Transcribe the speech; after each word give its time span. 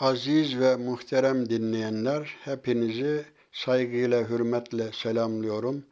Aziz 0.00 0.58
ve 0.58 0.76
muhterem 0.76 1.48
dinleyenler, 1.48 2.34
hepinizi 2.44 3.24
saygıyla, 3.52 4.28
hürmetle 4.28 4.92
selamlıyorum. 4.92 5.84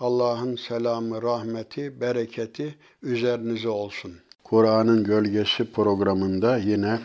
Allah'ın 0.00 0.56
selamı, 0.56 1.22
rahmeti, 1.22 2.00
bereketi 2.00 2.74
üzerinize 3.02 3.68
olsun. 3.68 4.12
Kur'an'ın 4.44 5.04
Gölgesi 5.04 5.72
programında 5.72 6.56
yine 6.56 7.00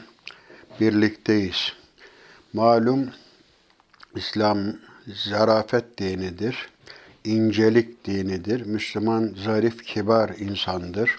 birlikteyiz. 0.80 1.74
Malum 2.54 3.10
İslam 4.16 4.60
zarafet 5.08 5.98
dinidir, 5.98 6.70
incelik 7.24 8.06
dinidir. 8.06 8.66
Müslüman 8.66 9.36
zarif, 9.46 9.84
kibar 9.84 10.30
insandır. 10.30 11.16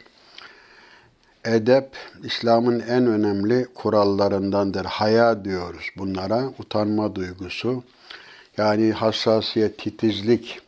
Edep, 1.44 1.90
İslam'ın 2.24 2.80
en 2.80 3.06
önemli 3.06 3.66
kurallarındandır. 3.74 4.84
Haya 4.84 5.44
diyoruz 5.44 5.90
bunlara, 5.96 6.52
utanma 6.58 7.14
duygusu. 7.14 7.84
Yani 8.56 8.92
hassasiyet, 8.92 9.78
titizlik, 9.78 10.60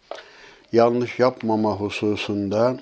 yanlış 0.72 1.18
yapmama 1.18 1.72
hususunda, 1.72 2.76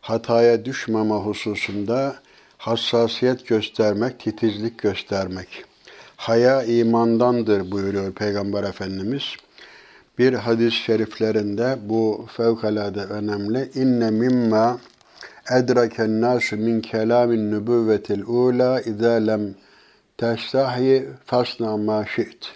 hataya 0.00 0.64
düşmeme 0.64 1.14
hususunda 1.14 2.16
hassasiyet 2.58 3.46
göstermek, 3.46 4.20
titizlik 4.20 4.78
göstermek. 4.78 5.64
Haya 6.16 6.62
imandandır 6.62 7.70
buyuruyor 7.70 8.12
Peygamber 8.12 8.64
Efendimiz. 8.64 9.22
Bir 10.18 10.32
hadis-i 10.32 10.76
şeriflerinde 10.76 11.78
bu 11.82 12.26
fevkalade 12.36 13.00
önemli. 13.00 13.70
İnne 13.74 14.10
mimma 14.10 14.78
edraken 15.50 16.20
nasu 16.20 16.56
min 16.56 16.80
kelamin 16.80 17.50
nübüvvetil 17.50 18.22
ula 18.26 18.80
izâ 18.80 19.12
lem 19.12 19.54
testahyi 20.18 21.08
fasna 21.24 21.76
ma 21.76 22.04
şi't. 22.06 22.46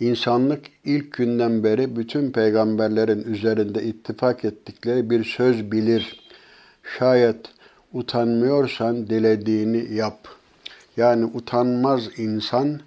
İnsanlık 0.00 0.64
ilk 0.84 1.12
günden 1.12 1.64
beri 1.64 1.96
bütün 1.96 2.32
peygamberlerin 2.32 3.22
üzerinde 3.22 3.82
ittifak 3.82 4.44
ettikleri 4.44 5.10
bir 5.10 5.24
söz 5.24 5.72
bilir. 5.72 6.20
Şayet 6.98 7.36
utanmıyorsan 7.92 9.06
dilediğini 9.06 9.94
yap. 9.94 10.18
Yani 10.96 11.24
utanmaz 11.24 12.18
insan 12.18 12.80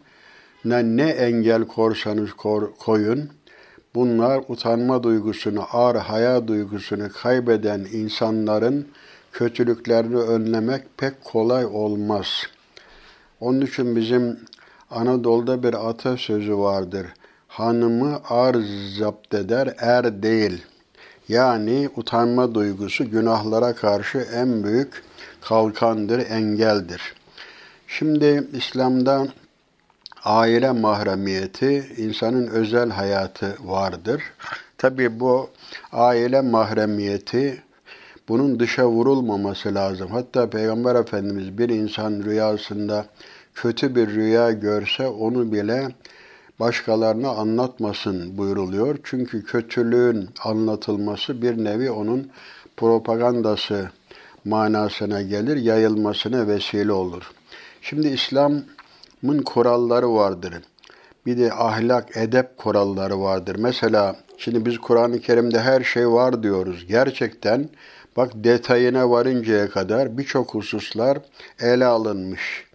ne, 0.66 0.84
ne 0.84 1.10
engel 1.10 1.64
korsanız 1.64 2.34
kor, 2.34 2.72
koyun, 2.80 3.30
bunlar 3.96 4.44
utanma 4.48 5.04
duygusunu, 5.04 5.64
ağır 5.72 5.96
haya 5.96 6.48
duygusunu 6.48 7.10
kaybeden 7.22 7.86
insanların 7.92 8.88
kötülüklerini 9.40 10.18
önlemek 10.18 10.98
pek 10.98 11.24
kolay 11.24 11.66
olmaz. 11.66 12.28
Onun 13.40 13.62
için 13.62 13.96
bizim 13.96 14.40
Anadolu'da 14.92 15.64
bir 15.64 15.90
atasözü 15.90 16.58
vardır. 16.58 17.08
Hanımı 17.48 18.22
ar 18.30 18.56
zapt 19.00 19.34
eder, 19.34 19.74
er 19.78 20.24
değil. 20.24 20.66
Yani 21.28 21.90
utanma 21.96 22.56
duygusu 22.56 23.12
günahlara 23.12 23.76
karşı 23.76 24.18
en 24.18 24.64
büyük 24.64 25.04
kalkandır, 25.42 26.30
engeldir. 26.30 27.02
Şimdi 27.88 28.48
İslam'da 28.54 29.28
aile 30.24 30.72
mahremiyeti, 30.72 31.94
insanın 31.98 32.48
özel 32.48 32.90
hayatı 32.90 33.56
vardır. 33.64 34.24
Tabi 34.78 35.20
bu 35.20 35.50
aile 35.92 36.42
mahremiyeti 36.42 37.64
bunun 38.30 38.60
dışa 38.60 38.88
vurulmaması 38.88 39.76
lazım. 39.76 40.10
Hatta 40.12 40.50
Peygamber 40.50 40.96
Efendimiz 40.96 41.58
bir 41.58 41.70
insan 41.70 42.24
rüyasında 42.24 43.06
kötü 43.56 43.96
bir 43.96 44.08
rüya 44.08 44.52
görse 44.52 45.08
onu 45.08 45.52
bile 45.52 45.88
başkalarına 46.60 47.30
anlatmasın 47.30 48.38
buyuruluyor. 48.38 48.98
Çünkü 49.04 49.44
kötülüğün 49.44 50.30
anlatılması 50.44 51.42
bir 51.42 51.64
nevi 51.64 51.92
onun 51.92 52.32
propagandası 52.78 53.90
manasına 54.46 55.22
gelir, 55.22 55.58
yayılmasına 55.58 56.48
vesile 56.48 56.92
olur. 56.92 57.32
Şimdi 57.82 58.08
İslam'ın 58.08 59.42
kuralları 59.46 60.14
vardır. 60.14 60.54
Bir 61.26 61.38
de 61.38 61.54
ahlak, 61.54 62.18
edep 62.18 62.58
kuralları 62.58 63.22
vardır. 63.22 63.56
Mesela 63.60 64.16
şimdi 64.38 64.66
biz 64.66 64.78
Kur'an-ı 64.78 65.20
Kerim'de 65.20 65.60
her 65.60 65.84
şey 65.84 66.10
var 66.10 66.44
diyoruz. 66.44 66.86
Gerçekten 66.88 67.70
Bak 68.18 68.32
detayına 68.36 69.10
varıncaya 69.10 69.70
kadar 69.70 70.18
birçok 70.18 70.54
hususlar 70.54 71.18
ele 71.60 71.86
alınmış. 71.86 72.66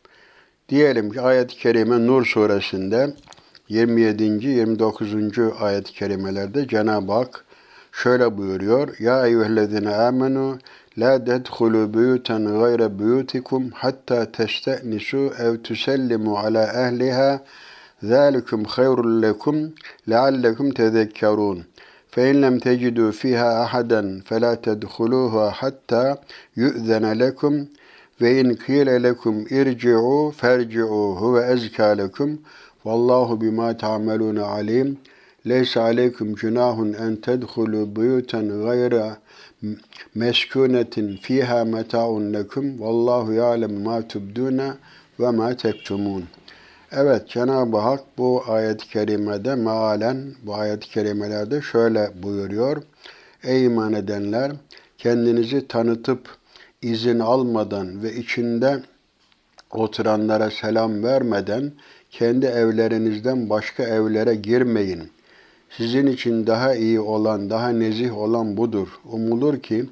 Diyelim 0.69 1.11
ki 1.11 1.21
ayet-i 1.21 1.56
kerime 1.56 2.06
Nur 2.06 2.25
suresinde 2.25 3.15
27. 3.69 4.23
29. 4.23 5.15
ayet-i 5.61 5.93
kerimelerde 5.93 6.69
Cenab-ı 6.69 7.12
Hak 7.12 7.44
şöyle 7.93 8.37
buyuruyor. 8.39 8.99
Ya 8.99 9.27
eyyühellezine 9.27 9.94
amenu 9.94 10.59
la 10.99 11.27
dedhulu 11.27 11.94
buyutan 11.94 12.61
gayre 12.61 12.99
buyutikum 12.99 13.71
hatta 13.71 14.33
testenisu 14.33 15.33
ev 15.39 15.62
tusellimu 15.62 16.39
ala 16.39 16.89
ehliha 16.89 17.41
zalikum 18.03 18.65
hayrul 18.65 19.23
lekum 19.23 19.75
leallekum 20.09 20.71
tezekkerun.'' 20.71 21.74
فَاِنْ 22.14 22.42
لَمْ 22.42 22.60
تَجِدُوا 22.60 23.12
فِيهَا 23.12 23.64
أَحَدًا 23.64 24.22
فَلَا 24.26 24.56
تَدْخُلُوهَا 24.56 25.52
حَتَّى 25.52 26.16
يُؤْذَنَ 26.58 27.14
لَكُمْ 27.24 27.66
وَاِنْ 28.22 28.56
قِيلَ 28.56 29.04
لَكُمْ 29.04 29.46
اِرْجِعُوا 29.52 30.32
فَارْجِعُوا 30.32 31.20
هُوَ 31.20 31.38
اَزْكَى 31.38 31.94
لَكُمْ 31.94 32.38
وَاللّٰهُ 32.86 33.36
بِمَا 33.36 33.72
تَعْمَلُونَ 33.72 34.40
عَلِيمٌ 34.40 34.96
لَيْسَ 35.46 35.78
عَلَيْكُمْ 35.78 36.34
جُنَاهٌ 36.34 36.82
اَنْ 37.06 37.22
تَدْخُلُوا 37.22 37.86
بُيُوتًا 37.86 38.40
غَيْرَ 38.40 39.14
مَسْكُونَةٍ 40.16 40.96
فِيهَا 41.22 41.64
مَتَاعٌ 41.64 42.18
لَكُمْ 42.20 42.82
وَاللّٰهُ 42.82 43.34
يَعْلَمُ 43.34 43.84
مَا 43.84 44.02
تُبْدُونَ 44.02 44.76
وَمَا 45.20 45.54
تَكْتُمُونَ 45.54 46.26
Evet 46.97 47.28
Cenab-ı 47.28 47.77
Hak 47.77 48.00
bu 48.19 48.43
ayet-i 48.47 48.88
kerimede 48.88 49.55
mealen 49.55 50.34
bu 50.43 50.55
ayet-i 50.55 50.88
kerimelerde 50.88 51.62
şöyle 51.62 52.10
buyuruyor. 52.22 52.82
Ey 53.43 53.65
iman 53.65 53.93
edenler 53.93 54.53
kendinizi 54.99 55.69
tanıtıp 55.69 56.37
izin 56.82 57.19
almadan 57.19 58.03
ve 58.03 58.15
içinde 58.15 58.82
oturanlara 59.71 60.50
selam 60.50 61.05
vermeden 61.05 61.72
kendi 62.10 62.47
evlerinizden 62.47 63.50
başka 63.50 63.82
evlere 63.82 64.34
girmeyin. 64.34 65.12
Sizin 65.71 66.06
için 66.06 66.47
daha 66.47 66.75
iyi 66.75 67.00
olan, 67.00 67.50
daha 67.50 67.69
nezih 67.69 68.19
olan 68.19 68.56
budur. 68.56 68.88
Umulur 69.05 69.61
ki 69.61 69.84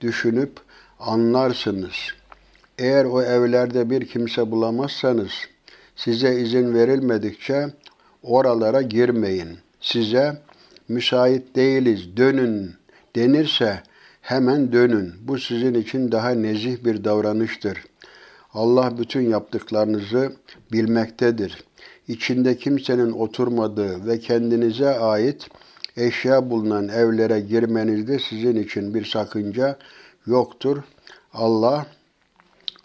düşünüp 0.00 0.52
anlarsınız. 1.00 1.94
Eğer 2.78 3.04
o 3.04 3.22
evlerde 3.22 3.90
bir 3.90 4.06
kimse 4.06 4.50
bulamazsanız, 4.50 5.30
size 5.96 6.40
izin 6.40 6.74
verilmedikçe 6.74 7.66
oralara 8.22 8.82
girmeyin. 8.82 9.48
Size 9.80 10.42
müsait 10.88 11.56
değiliz, 11.56 12.16
dönün 12.16 12.74
denirse 13.16 13.82
hemen 14.20 14.72
dönün. 14.72 15.14
Bu 15.22 15.38
sizin 15.38 15.74
için 15.74 16.12
daha 16.12 16.30
nezih 16.30 16.84
bir 16.84 17.04
davranıştır. 17.04 17.84
Allah 18.54 18.98
bütün 18.98 19.30
yaptıklarınızı 19.30 20.32
bilmektedir. 20.72 21.64
İçinde 22.08 22.56
kimsenin 22.56 23.12
oturmadığı 23.12 24.06
ve 24.06 24.18
kendinize 24.18 24.88
ait 24.88 25.48
eşya 25.96 26.50
bulunan 26.50 26.88
evlere 26.88 27.40
girmenizde 27.40 28.18
sizin 28.18 28.56
için 28.56 28.94
bir 28.94 29.04
sakınca 29.04 29.78
yoktur. 30.26 30.76
Allah 31.34 31.86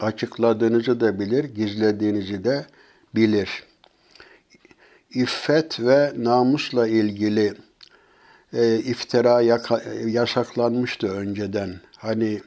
açıkladığınızı 0.00 1.00
da 1.00 1.20
bilir, 1.20 1.44
gizlediğinizi 1.44 2.44
de 2.44 2.66
bilir. 3.14 3.64
İffet 5.10 5.80
ve 5.80 6.12
namusla 6.16 6.88
ilgili 6.88 7.54
e, 8.52 8.78
iftira 8.78 9.40
yaka, 9.40 9.82
yasaklanmıştı 10.06 11.08
önceden. 11.08 11.80
Hani 11.96 12.40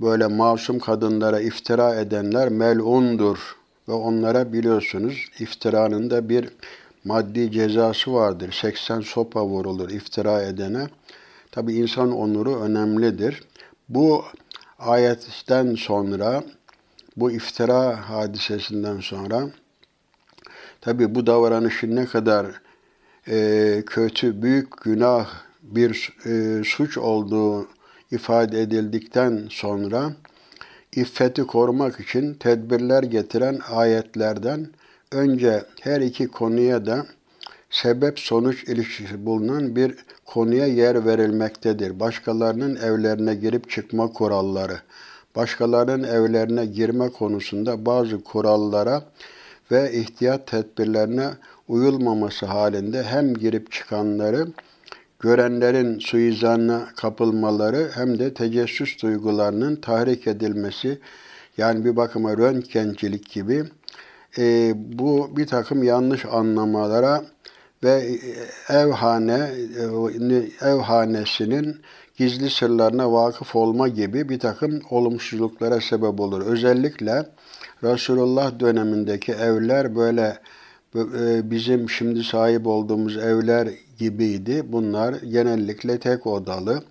böyle 0.00 0.26
masum 0.26 0.78
kadınlara 0.78 1.40
iftira 1.40 1.94
edenler 1.94 2.48
melundur 2.48 3.56
ve 3.88 3.92
onlara 3.92 4.52
biliyorsunuz 4.52 5.26
iftiranın 5.38 6.10
da 6.10 6.28
bir 6.28 6.48
maddi 7.04 7.52
cezası 7.52 8.14
vardır. 8.14 8.52
80 8.52 9.00
sopa 9.00 9.44
vurulur 9.44 9.90
iftira 9.90 10.42
edene. 10.42 10.86
Tabi 11.50 11.74
insan 11.74 12.12
onuru 12.12 12.60
önemlidir. 12.60 13.42
Bu 13.88 14.24
ayetten 14.78 15.74
sonra, 15.74 16.44
bu 17.16 17.30
iftira 17.30 18.10
hadisesinden 18.10 19.00
sonra 19.00 19.48
Tabi 20.82 21.14
bu 21.14 21.26
davranışın 21.26 21.96
ne 21.96 22.06
kadar 22.06 22.46
e, 23.28 23.82
kötü, 23.86 24.42
büyük 24.42 24.82
günah 24.82 25.28
bir 25.62 26.12
e, 26.26 26.64
suç 26.64 26.98
olduğu 26.98 27.68
ifade 28.10 28.62
edildikten 28.62 29.46
sonra 29.50 30.12
iffeti 30.96 31.46
korumak 31.46 32.00
için 32.00 32.34
tedbirler 32.34 33.02
getiren 33.02 33.58
ayetlerden 33.70 34.66
önce 35.12 35.64
her 35.80 36.00
iki 36.00 36.26
konuya 36.28 36.86
da 36.86 37.06
sebep 37.70 38.18
sonuç 38.18 38.64
ilişkisi 38.64 39.26
bulunan 39.26 39.76
bir 39.76 39.94
konuya 40.24 40.66
yer 40.66 41.06
verilmektedir. 41.06 42.00
Başkalarının 42.00 42.76
evlerine 42.76 43.34
girip 43.34 43.70
çıkma 43.70 44.12
kuralları, 44.12 44.78
başkalarının 45.36 46.02
evlerine 46.02 46.66
girme 46.66 47.08
konusunda 47.08 47.86
bazı 47.86 48.24
kurallara 48.24 49.02
ve 49.72 49.92
ihtiyat 49.92 50.46
tedbirlerine 50.46 51.28
uyulmaması 51.68 52.46
halinde 52.46 53.02
hem 53.02 53.34
girip 53.34 53.72
çıkanları 53.72 54.46
görenlerin 55.20 55.98
suizanına 55.98 56.88
kapılmaları 56.96 57.90
hem 57.94 58.18
de 58.18 58.34
tecessüs 58.34 59.02
duygularının 59.02 59.76
tahrik 59.76 60.26
edilmesi 60.26 60.98
yani 61.56 61.84
bir 61.84 61.96
bakıma 61.96 62.36
röntgencilik 62.36 63.30
gibi 63.30 63.64
e, 64.38 64.72
bu 64.76 65.36
bir 65.36 65.46
takım 65.46 65.82
yanlış 65.82 66.24
anlamalara 66.24 67.24
ve 67.84 68.18
evhane 68.68 69.50
e, 69.78 70.68
evhanesinin 70.68 71.80
gizli 72.16 72.50
sırlarına 72.50 73.12
vakıf 73.12 73.56
olma 73.56 73.88
gibi 73.88 74.28
bir 74.28 74.38
takım 74.38 74.80
olumsuzluklara 74.90 75.80
sebep 75.80 76.20
olur. 76.20 76.46
Özellikle 76.46 77.26
Resulullah 77.82 78.60
dönemindeki 78.60 79.32
evler 79.32 79.96
böyle 79.96 80.38
e, 80.94 81.50
bizim 81.50 81.90
şimdi 81.90 82.24
sahip 82.24 82.66
olduğumuz 82.66 83.16
evler 83.16 83.68
gibiydi. 83.98 84.62
Bunlar 84.66 85.14
genellikle 85.14 85.98
tek 85.98 86.26
odalı. 86.26 86.82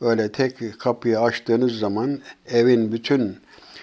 Öyle 0.00 0.32
tek 0.32 0.80
kapıyı 0.80 1.20
açtığınız 1.20 1.78
zaman 1.78 2.18
evin 2.46 2.92
bütün 2.92 3.36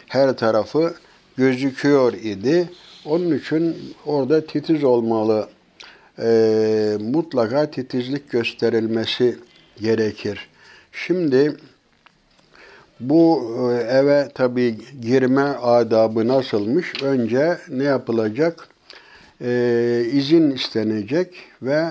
her 0.07 0.37
tarafı 0.37 0.93
gözüküyor 1.37 2.13
idi. 2.13 2.69
Onun 3.05 3.37
için 3.37 3.75
orada 4.05 4.45
titiz 4.45 4.83
olmalı. 4.83 5.49
E, 6.19 6.97
mutlaka 7.01 7.71
titizlik 7.71 8.31
gösterilmesi 8.31 9.37
gerekir. 9.81 10.49
Şimdi 10.91 11.57
bu 13.09 13.53
e, 13.71 13.83
eve 13.83 14.29
tabi 14.33 14.77
girme 15.01 15.41
adabı 15.41 16.27
nasılmış? 16.27 17.03
Önce 17.03 17.57
ne 17.69 17.83
yapılacak? 17.83 18.67
Ee, 19.41 20.05
izin 20.11 20.51
istenecek 20.51 21.43
ve 21.61 21.85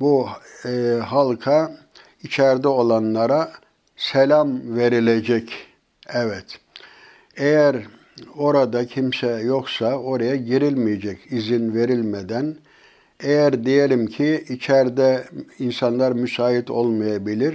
bu 0.00 0.28
e, 0.66 0.98
halka 1.04 1.72
içeride 2.22 2.68
olanlara 2.68 3.52
selam 3.96 4.76
verilecek. 4.76 5.52
Evet. 6.08 6.60
Eğer 7.36 7.76
orada 8.36 8.86
kimse 8.86 9.26
yoksa 9.26 9.98
oraya 9.98 10.36
girilmeyecek 10.36 11.18
izin 11.32 11.74
verilmeden. 11.74 12.56
Eğer 13.20 13.64
diyelim 13.64 14.06
ki 14.06 14.44
içeride 14.48 15.24
insanlar 15.58 16.12
müsait 16.12 16.70
olmayabilir, 16.70 17.54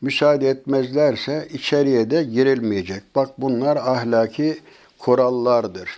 müsaade 0.00 0.48
etmezlerse 0.48 1.48
içeriye 1.52 2.10
de 2.10 2.22
girilmeyecek. 2.22 3.02
Bak 3.14 3.28
bunlar 3.38 3.76
ahlaki 3.76 4.58
kurallardır. 4.98 5.90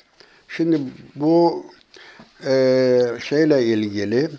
Şimdi 0.48 0.80
bu 1.14 1.66
e, 2.46 3.00
şeyle 3.20 3.64
ilgili 3.64 4.30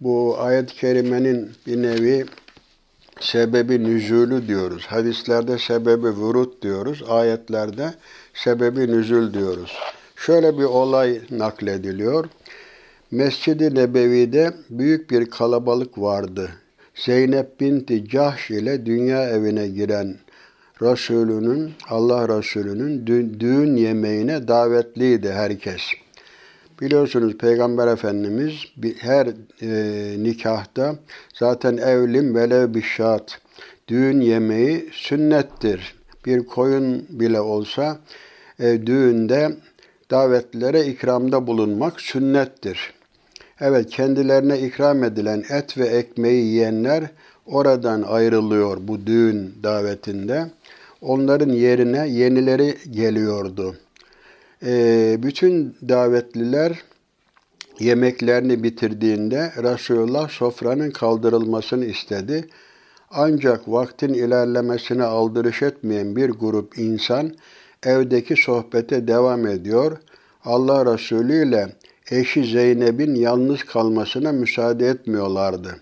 bu 0.00 0.36
ayet-i 0.38 0.74
kerimenin 0.74 1.52
bir 1.66 1.82
nevi 1.82 2.26
sebebi 3.20 3.84
nüzulü 3.84 4.48
diyoruz. 4.48 4.86
Hadislerde 4.86 5.58
sebebi 5.58 6.08
vurut 6.08 6.62
diyoruz. 6.62 7.02
Ayetlerde 7.08 7.94
sebebi 8.34 8.80
nüzul 8.86 9.34
diyoruz. 9.34 9.78
Şöyle 10.16 10.58
bir 10.58 10.64
olay 10.64 11.20
naklediliyor. 11.30 12.28
Mescid-i 13.10 13.74
Nebevi'de 13.74 14.52
büyük 14.70 15.10
bir 15.10 15.30
kalabalık 15.30 15.98
vardı. 15.98 16.50
Zeynep 17.04 17.60
binti 17.60 18.08
Cahş 18.08 18.50
ile 18.50 18.86
dünya 18.86 19.30
evine 19.30 19.68
giren 19.68 20.16
Resulünün, 20.82 21.72
Allah 21.88 22.38
Resulü'nün 22.38 23.06
düğün 23.40 23.76
yemeğine 23.76 24.48
davetliydi 24.48 25.32
herkes. 25.32 25.80
Biliyorsunuz 26.80 27.38
Peygamber 27.38 27.88
Efendimiz 27.88 28.54
her 28.98 29.26
e, 29.62 30.22
nikahta 30.22 30.96
zaten 31.34 31.76
evlim 31.76 32.34
velev 32.34 32.74
bişat 32.74 33.40
düğün 33.88 34.20
yemeği 34.20 34.88
sünnettir. 34.92 35.94
Bir 36.26 36.46
koyun 36.46 37.06
bile 37.10 37.40
olsa 37.40 37.98
e, 38.58 38.86
düğünde 38.86 39.50
davetlilere 40.10 40.86
ikramda 40.86 41.46
bulunmak 41.46 42.00
sünnettir. 42.00 42.99
Evet 43.60 43.90
kendilerine 43.90 44.60
ikram 44.60 45.04
edilen 45.04 45.44
et 45.50 45.78
ve 45.78 45.86
ekmeği 45.86 46.44
yiyenler 46.44 47.04
oradan 47.46 48.02
ayrılıyor 48.02 48.78
bu 48.80 49.06
düğün 49.06 49.54
davetinde. 49.62 50.46
Onların 51.02 51.48
yerine 51.52 52.08
yenileri 52.08 52.76
geliyordu. 52.90 53.76
Ee, 54.66 55.16
bütün 55.22 55.76
davetliler 55.88 56.82
yemeklerini 57.80 58.62
bitirdiğinde 58.62 59.52
Resulullah 59.62 60.28
sofranın 60.28 60.90
kaldırılmasını 60.90 61.84
istedi. 61.84 62.48
Ancak 63.10 63.68
vaktin 63.68 64.14
ilerlemesine 64.14 65.04
aldırış 65.04 65.62
etmeyen 65.62 66.16
bir 66.16 66.30
grup 66.30 66.78
insan 66.78 67.34
evdeki 67.82 68.36
sohbete 68.36 69.08
devam 69.08 69.46
ediyor. 69.46 69.98
Allah 70.44 70.94
Resulü 70.94 71.48
ile 71.48 71.68
eşi 72.10 72.44
Zeynep'in 72.44 73.14
yalnız 73.14 73.64
kalmasına 73.64 74.32
müsaade 74.32 74.88
etmiyorlardı. 74.88 75.80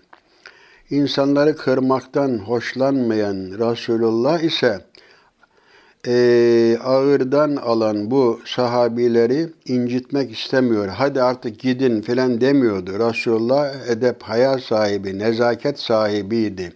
İnsanları 0.89 1.55
kırmaktan 1.55 2.37
hoşlanmayan 2.37 3.35
Resulullah 3.35 4.39
ise 4.39 4.79
e, 6.07 6.77
ağırdan 6.83 7.55
alan 7.55 8.11
bu 8.11 8.39
sahabileri 8.45 9.49
incitmek 9.65 10.31
istemiyor. 10.31 10.87
Hadi 10.87 11.21
artık 11.21 11.59
gidin 11.59 12.01
filan 12.01 12.41
demiyordu. 12.41 13.09
Resulullah 13.09 13.87
edep 13.87 14.23
haya 14.23 14.57
sahibi, 14.57 15.19
nezaket 15.19 15.79
sahibiydi. 15.79 16.73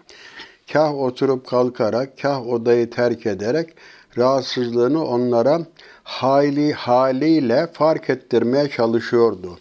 Kah 0.74 0.94
oturup 0.94 1.48
kalkarak, 1.48 2.10
kah 2.22 2.48
odayı 2.48 2.90
terk 2.90 3.26
ederek 3.26 3.70
rahatsızlığını 4.18 5.06
onlara 5.06 5.62
hali 6.04 6.74
haliyle 6.74 7.68
fark 7.74 8.10
ettirmeye 8.10 8.70
çalışıyordu. 8.70 9.60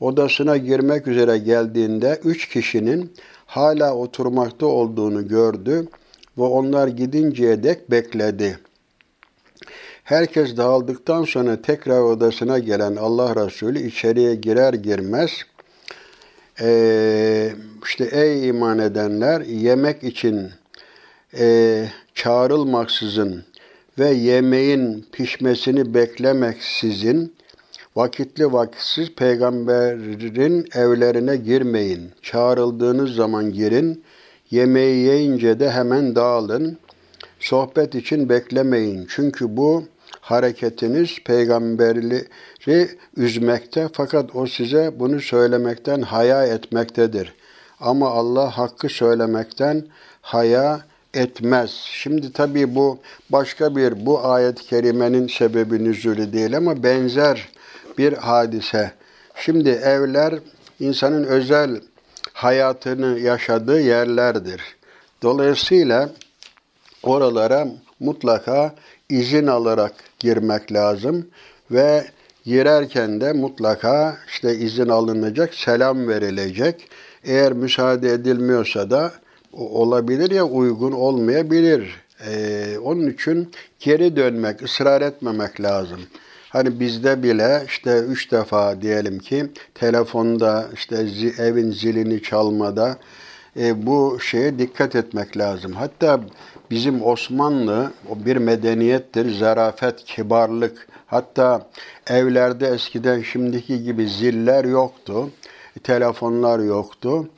Odasına 0.00 0.56
girmek 0.56 1.06
üzere 1.06 1.38
geldiğinde 1.38 2.20
üç 2.24 2.48
kişinin 2.48 3.12
hala 3.46 3.94
oturmakta 3.94 4.66
olduğunu 4.66 5.28
gördü 5.28 5.88
ve 6.38 6.42
onlar 6.42 6.88
gidinceye 6.88 7.62
dek 7.62 7.90
bekledi. 7.90 8.58
Herkes 10.04 10.56
dağıldıktan 10.56 11.24
sonra 11.24 11.62
tekrar 11.62 12.00
odasına 12.00 12.58
gelen 12.58 12.96
Allah 12.96 13.46
Resulü 13.46 13.86
içeriye 13.86 14.34
girer 14.34 14.74
girmez 14.74 15.30
e, 16.60 17.52
işte 17.84 18.04
ey 18.04 18.48
iman 18.48 18.78
edenler 18.78 19.40
yemek 19.40 20.04
için 20.04 20.50
e, 21.38 21.84
çağrılmaksızın 22.14 23.44
ve 23.98 24.08
yemeğin 24.10 25.06
pişmesini 25.12 25.94
beklemeksizin 25.94 27.34
vakitli 27.96 28.52
vakitsiz 28.52 29.14
peygamberin 29.14 30.68
evlerine 30.74 31.36
girmeyin. 31.36 32.10
Çağrıldığınız 32.22 33.14
zaman 33.14 33.52
girin. 33.52 34.04
Yemeği 34.50 34.96
yiyince 34.96 35.60
de 35.60 35.70
hemen 35.70 36.14
dağılın. 36.14 36.78
Sohbet 37.40 37.94
için 37.94 38.28
beklemeyin. 38.28 39.06
Çünkü 39.10 39.56
bu 39.56 39.84
hareketiniz 40.20 41.18
peygamberleri 41.24 42.88
üzmekte 43.16 43.88
fakat 43.92 44.36
o 44.36 44.46
size 44.46 44.92
bunu 44.98 45.20
söylemekten 45.20 46.02
haya 46.02 46.46
etmektedir. 46.46 47.34
Ama 47.80 48.10
Allah 48.10 48.58
hakkı 48.58 48.88
söylemekten 48.88 49.84
haya 50.22 50.80
etmez. 51.14 51.70
Şimdi 51.92 52.32
tabii 52.32 52.74
bu 52.74 52.98
başka 53.30 53.76
bir 53.76 54.06
bu 54.06 54.26
ayet-i 54.26 54.64
kerimenin 54.64 55.28
sebebi 55.28 55.84
nüzulü 55.84 56.32
değil 56.32 56.56
ama 56.56 56.82
benzer 56.82 57.48
bir 57.98 58.12
hadise. 58.12 58.92
Şimdi 59.34 59.68
evler 59.68 60.34
insanın 60.80 61.24
özel 61.24 61.80
hayatını 62.32 63.18
yaşadığı 63.18 63.80
yerlerdir. 63.80 64.62
Dolayısıyla 65.22 66.10
oralara 67.02 67.68
mutlaka 68.00 68.74
izin 69.08 69.46
alarak 69.46 69.92
girmek 70.18 70.72
lazım 70.72 71.26
ve 71.70 72.04
girerken 72.44 73.20
de 73.20 73.32
mutlaka 73.32 74.18
işte 74.28 74.54
izin 74.54 74.88
alınacak, 74.88 75.54
selam 75.54 76.08
verilecek. 76.08 76.88
Eğer 77.24 77.52
müsaade 77.52 78.12
edilmiyorsa 78.12 78.90
da 78.90 79.12
olabilir 79.52 80.30
ya 80.30 80.44
uygun 80.44 80.92
olmayabilir. 80.92 81.96
Ee, 82.26 82.78
onun 82.82 83.10
için 83.10 83.52
geri 83.80 84.16
dönmek, 84.16 84.62
ısrar 84.62 85.02
etmemek 85.02 85.60
lazım. 85.60 86.00
Hani 86.48 86.80
bizde 86.80 87.22
bile 87.22 87.64
işte 87.66 87.98
üç 87.98 88.32
defa 88.32 88.82
diyelim 88.82 89.18
ki 89.18 89.46
telefonda 89.74 90.66
işte 90.74 90.96
evin 91.38 91.70
zilini 91.70 92.22
çalmada 92.22 92.96
e, 93.56 93.86
bu 93.86 94.18
şeye 94.20 94.58
dikkat 94.58 94.96
etmek 94.96 95.36
lazım. 95.36 95.72
Hatta 95.72 96.20
bizim 96.70 97.06
Osmanlı 97.06 97.92
o 98.10 98.24
bir 98.24 98.36
medeniyettir, 98.36 99.34
zarafet, 99.34 100.04
kibarlık. 100.04 100.88
Hatta 101.06 101.68
evlerde 102.06 102.68
eskiden 102.68 103.22
şimdiki 103.22 103.82
gibi 103.82 104.08
ziller 104.08 104.64
yoktu, 104.64 105.30
telefonlar 105.82 106.58
yoktu. 106.58 107.28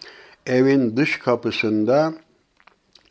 Evin 0.46 0.96
dış 0.96 1.18
kapısında 1.18 2.12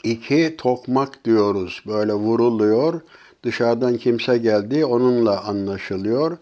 iki 0.03 0.55
tokmak 0.57 1.25
diyoruz. 1.25 1.83
Böyle 1.87 2.13
vuruluyor. 2.13 3.01
Dışarıdan 3.43 3.97
kimse 3.97 4.37
geldi 4.37 4.85
onunla 4.85 5.43
anlaşılıyor. 5.43 6.37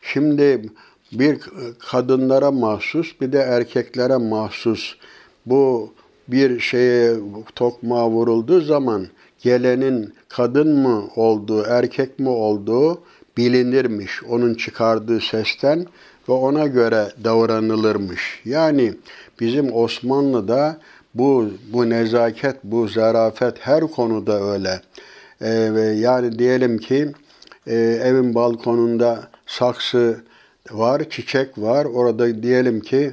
Şimdi 0.00 0.70
bir 1.12 1.38
kadınlara 1.78 2.50
mahsus 2.50 3.20
bir 3.20 3.32
de 3.32 3.38
erkeklere 3.38 4.16
mahsus 4.16 4.96
bu 5.46 5.92
bir 6.28 6.60
şeye 6.60 7.16
tokmağa 7.54 8.10
vurulduğu 8.10 8.60
zaman 8.60 9.06
gelenin 9.42 10.14
kadın 10.28 10.78
mı 10.78 11.04
olduğu, 11.16 11.64
erkek 11.64 12.18
mi 12.18 12.28
olduğu 12.28 13.00
bilinirmiş 13.36 14.24
onun 14.24 14.54
çıkardığı 14.54 15.20
sesten 15.20 15.86
ve 16.28 16.32
ona 16.32 16.66
göre 16.66 17.08
davranılırmış. 17.24 18.42
Yani 18.44 18.94
bizim 19.40 19.76
Osmanlı'da 19.76 20.78
bu 21.14 21.50
bu 21.72 21.90
nezaket, 21.90 22.56
bu 22.64 22.88
zarafet 22.88 23.58
her 23.60 23.80
konuda 23.80 24.52
öyle. 24.52 24.80
Ee, 25.40 25.50
yani 25.98 26.38
diyelim 26.38 26.78
ki 26.78 27.12
e, 27.66 27.74
evin 27.76 28.34
balkonunda 28.34 29.28
saksı 29.46 30.20
var, 30.70 31.10
çiçek 31.10 31.58
var. 31.58 31.84
Orada 31.84 32.42
diyelim 32.42 32.80
ki 32.80 33.10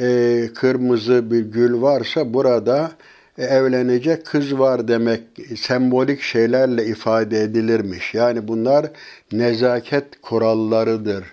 e, 0.00 0.48
kırmızı 0.54 1.30
bir 1.30 1.40
gül 1.40 1.82
varsa 1.82 2.34
burada 2.34 2.90
e, 3.38 3.44
evlenecek 3.44 4.26
kız 4.26 4.58
var 4.58 4.88
demek 4.88 5.20
sembolik 5.56 6.20
şeylerle 6.20 6.86
ifade 6.86 7.42
edilirmiş. 7.42 8.14
Yani 8.14 8.48
bunlar 8.48 8.86
nezaket 9.32 10.20
kurallarıdır. 10.22 11.24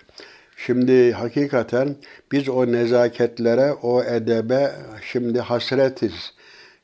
Şimdi 0.66 1.12
hakikaten 1.12 1.96
biz 2.32 2.48
o 2.48 2.72
nezaketlere, 2.72 3.72
o 3.72 4.02
edebe 4.02 4.72
şimdi 5.12 5.40
hasretiz. 5.40 6.32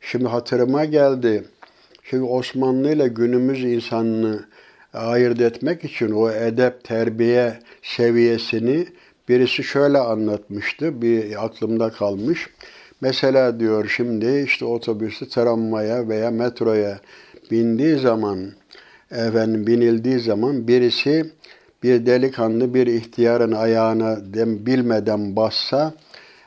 Şimdi 0.01 0.25
hatırıma 0.25 0.85
geldi. 0.85 1.45
Şimdi 2.03 2.23
Osmanlı 2.23 2.93
ile 2.93 3.09
günümüz 3.09 3.65
insanını 3.65 4.45
ayırt 4.93 5.41
etmek 5.41 5.85
için 5.85 6.11
o 6.11 6.31
edep, 6.31 6.85
terbiye 6.85 7.59
seviyesini 7.83 8.87
birisi 9.29 9.65
şöyle 9.65 9.99
anlatmıştı. 9.99 11.03
Bir 11.03 11.45
aklımda 11.45 11.91
kalmış. 11.91 12.49
Mesela 13.01 13.61
diyor 13.61 13.93
şimdi 13.97 14.43
işte 14.47 14.65
otobüsü 14.65 15.29
tramvaya 15.29 16.09
veya 16.09 16.31
metroya 16.31 17.01
bindiği 17.51 17.99
zaman 17.99 18.53
efendim 19.11 19.67
binildiği 19.67 20.19
zaman 20.19 20.69
birisi 20.69 21.31
bir 21.85 22.07
delikanlı 22.07 22.75
bir 22.75 22.87
ihtiyarın 22.87 23.53
ayağına 23.53 24.35
dem, 24.35 24.67
bilmeden 24.67 25.37
bassa 25.37 25.95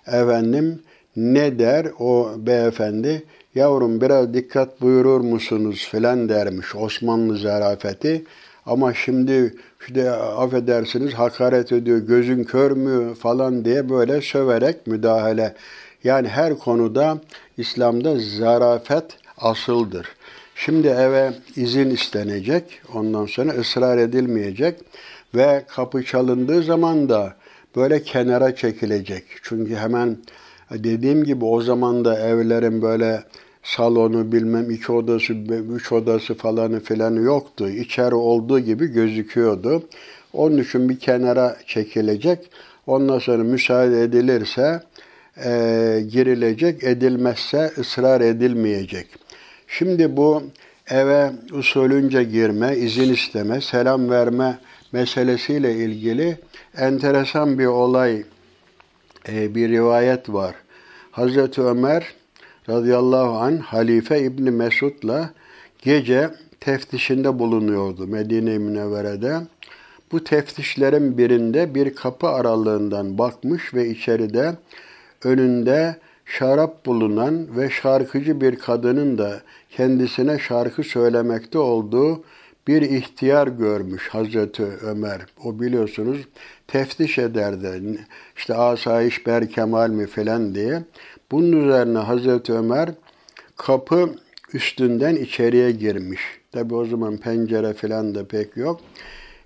efendim 0.08 0.80
ne 1.16 1.60
der 1.60 1.88
o 2.00 2.32
beyefendi? 2.38 3.24
Yavrum 3.56 4.02
biraz 4.02 4.34
dikkat 4.34 4.82
buyurur 4.82 5.22
musunuz 5.22 5.88
filan 5.92 6.30
dermiş 6.30 6.76
Osmanlı 6.76 7.38
zarafeti. 7.38 8.24
Ama 8.66 8.94
şimdi 8.94 9.54
işte 9.88 10.12
affedersiniz 10.12 11.14
hakaret 11.14 11.72
ediyor, 11.72 11.98
gözün 11.98 12.44
kör 12.44 12.72
mü 12.72 13.16
falan 13.16 13.66
diye 13.66 13.90
böyle 13.90 14.22
söverek 14.22 14.88
müdahale. 14.88 15.54
Yani 16.04 16.28
her 16.28 16.58
konuda 16.58 17.18
İslam'da 17.58 18.16
zarafet 18.20 19.06
asıldır. 19.38 20.08
Şimdi 20.56 20.88
eve 20.88 21.34
izin 21.56 21.90
istenecek, 21.90 22.82
ondan 22.94 23.26
sonra 23.26 23.52
ısrar 23.52 23.98
edilmeyecek 23.98 24.76
ve 25.36 25.64
kapı 25.68 26.04
çalındığı 26.04 26.64
zaman 26.64 27.10
da 27.10 27.36
böyle 27.76 28.04
kenara 28.04 28.56
çekilecek. 28.56 29.24
Çünkü 29.44 29.76
hemen 29.76 30.18
dediğim 30.72 31.24
gibi 31.24 31.46
o 31.46 31.62
zaman 31.62 32.06
da 32.06 32.20
evlerin 32.20 32.82
böyle 32.82 33.24
salonu 33.64 34.32
bilmem 34.32 34.72
iki 34.72 34.92
odası, 34.92 35.34
üç 35.74 35.92
odası 35.92 36.36
falanı 36.36 36.80
filanı 36.80 37.20
yoktu. 37.20 37.70
İçeri 37.70 38.16
olduğu 38.16 38.60
gibi 38.60 38.88
gözüküyordu. 38.88 39.84
Onun 40.34 40.58
için 40.58 40.90
bir 40.90 41.00
kenara 41.00 41.58
çekilecek. 41.66 42.50
Ondan 42.88 43.20
sonra 43.20 43.44
müsaade 43.44 44.04
edilirse 44.04 44.82
e, 45.46 45.50
girilecek, 46.12 46.84
edilmezse 46.84 47.72
ısrar 47.78 48.22
edilmeyecek. 48.22 49.08
Şimdi 49.68 50.18
bu 50.18 50.44
eve 50.90 51.32
usulünce 51.52 52.24
girme, 52.24 52.78
izin 52.78 53.14
isteme, 53.14 53.62
selam 53.62 54.10
verme 54.10 54.60
meselesiyle 54.92 55.76
ilgili 55.76 56.38
enteresan 56.78 57.60
bir 57.60 57.66
olay, 57.66 58.24
e, 59.30 59.56
bir 59.56 59.70
rivayet 59.70 60.30
var. 60.30 60.56
Hazreti 61.12 61.62
Ömer 61.62 62.14
radıyallahu 62.70 63.38
an 63.38 63.58
Halife 63.58 64.22
İbni 64.22 64.52
Mesud'la 64.52 65.30
gece 65.82 66.30
teftişinde 66.60 67.40
bulunuyordu 67.40 68.08
Medine-i 68.08 68.60
Münevvere'de. 68.60 69.42
Bu 70.12 70.24
teftişlerin 70.24 71.18
birinde 71.18 71.76
bir 71.76 71.96
kapı 71.96 72.28
aralığından 72.28 73.18
bakmış 73.18 73.74
ve 73.74 73.90
içeride 73.90 74.56
önünde 75.24 75.96
şarap 76.26 76.86
bulunan 76.86 77.58
ve 77.58 77.70
şarkıcı 77.70 78.42
bir 78.42 78.56
kadının 78.56 79.18
da 79.18 79.42
kendisine 79.70 80.40
şarkı 80.40 80.84
söylemekte 80.84 81.60
olduğu 81.60 82.24
bir 82.68 82.82
ihtiyar 82.82 83.48
görmüş 83.48 84.10
Hazreti 84.10 84.64
Ömer. 84.64 85.22
O 85.44 85.60
biliyorsunuz 85.60 86.18
teftiş 86.68 87.18
ederdi. 87.18 88.00
İşte 88.38 88.54
asayiş 88.56 89.28
berkemal 89.28 89.90
mi 89.90 90.08
filan 90.08 90.56
diye. 90.56 90.84
Bunun 91.32 91.52
üzerine 91.52 91.98
Hazreti 91.98 92.54
Ömer 92.54 92.90
kapı 93.56 94.10
üstünden 94.54 95.16
içeriye 95.16 95.72
girmiş. 95.72 96.22
Tabi 96.52 96.76
o 96.76 96.86
zaman 96.86 97.18
pencere 97.18 97.74
filan 97.74 98.16
da 98.16 98.28
pek 98.28 98.58
yok. 98.58 98.82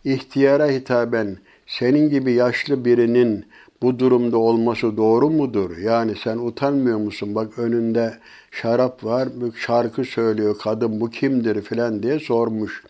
İhtiyara 0.06 0.68
hitaben 0.68 1.38
senin 1.68 2.10
gibi 2.10 2.34
yaşlı 2.34 2.86
birinin 2.86 3.46
bu 3.82 4.00
durumda 4.00 4.38
olması 4.38 4.98
doğru 4.98 5.30
mudur? 5.30 5.78
Yani 5.78 6.16
sen 6.24 6.38
utanmıyor 6.38 6.98
musun? 6.98 7.36
Bak 7.36 7.60
önünde 7.60 8.13
şarap 8.51 9.03
var, 9.03 9.29
şarkı 9.55 10.03
söylüyor, 10.03 10.58
kadın 10.60 11.01
bu 11.01 11.10
kimdir 11.10 11.62
filan 11.62 12.03
diye 12.03 12.20
sormuş. 12.20 12.84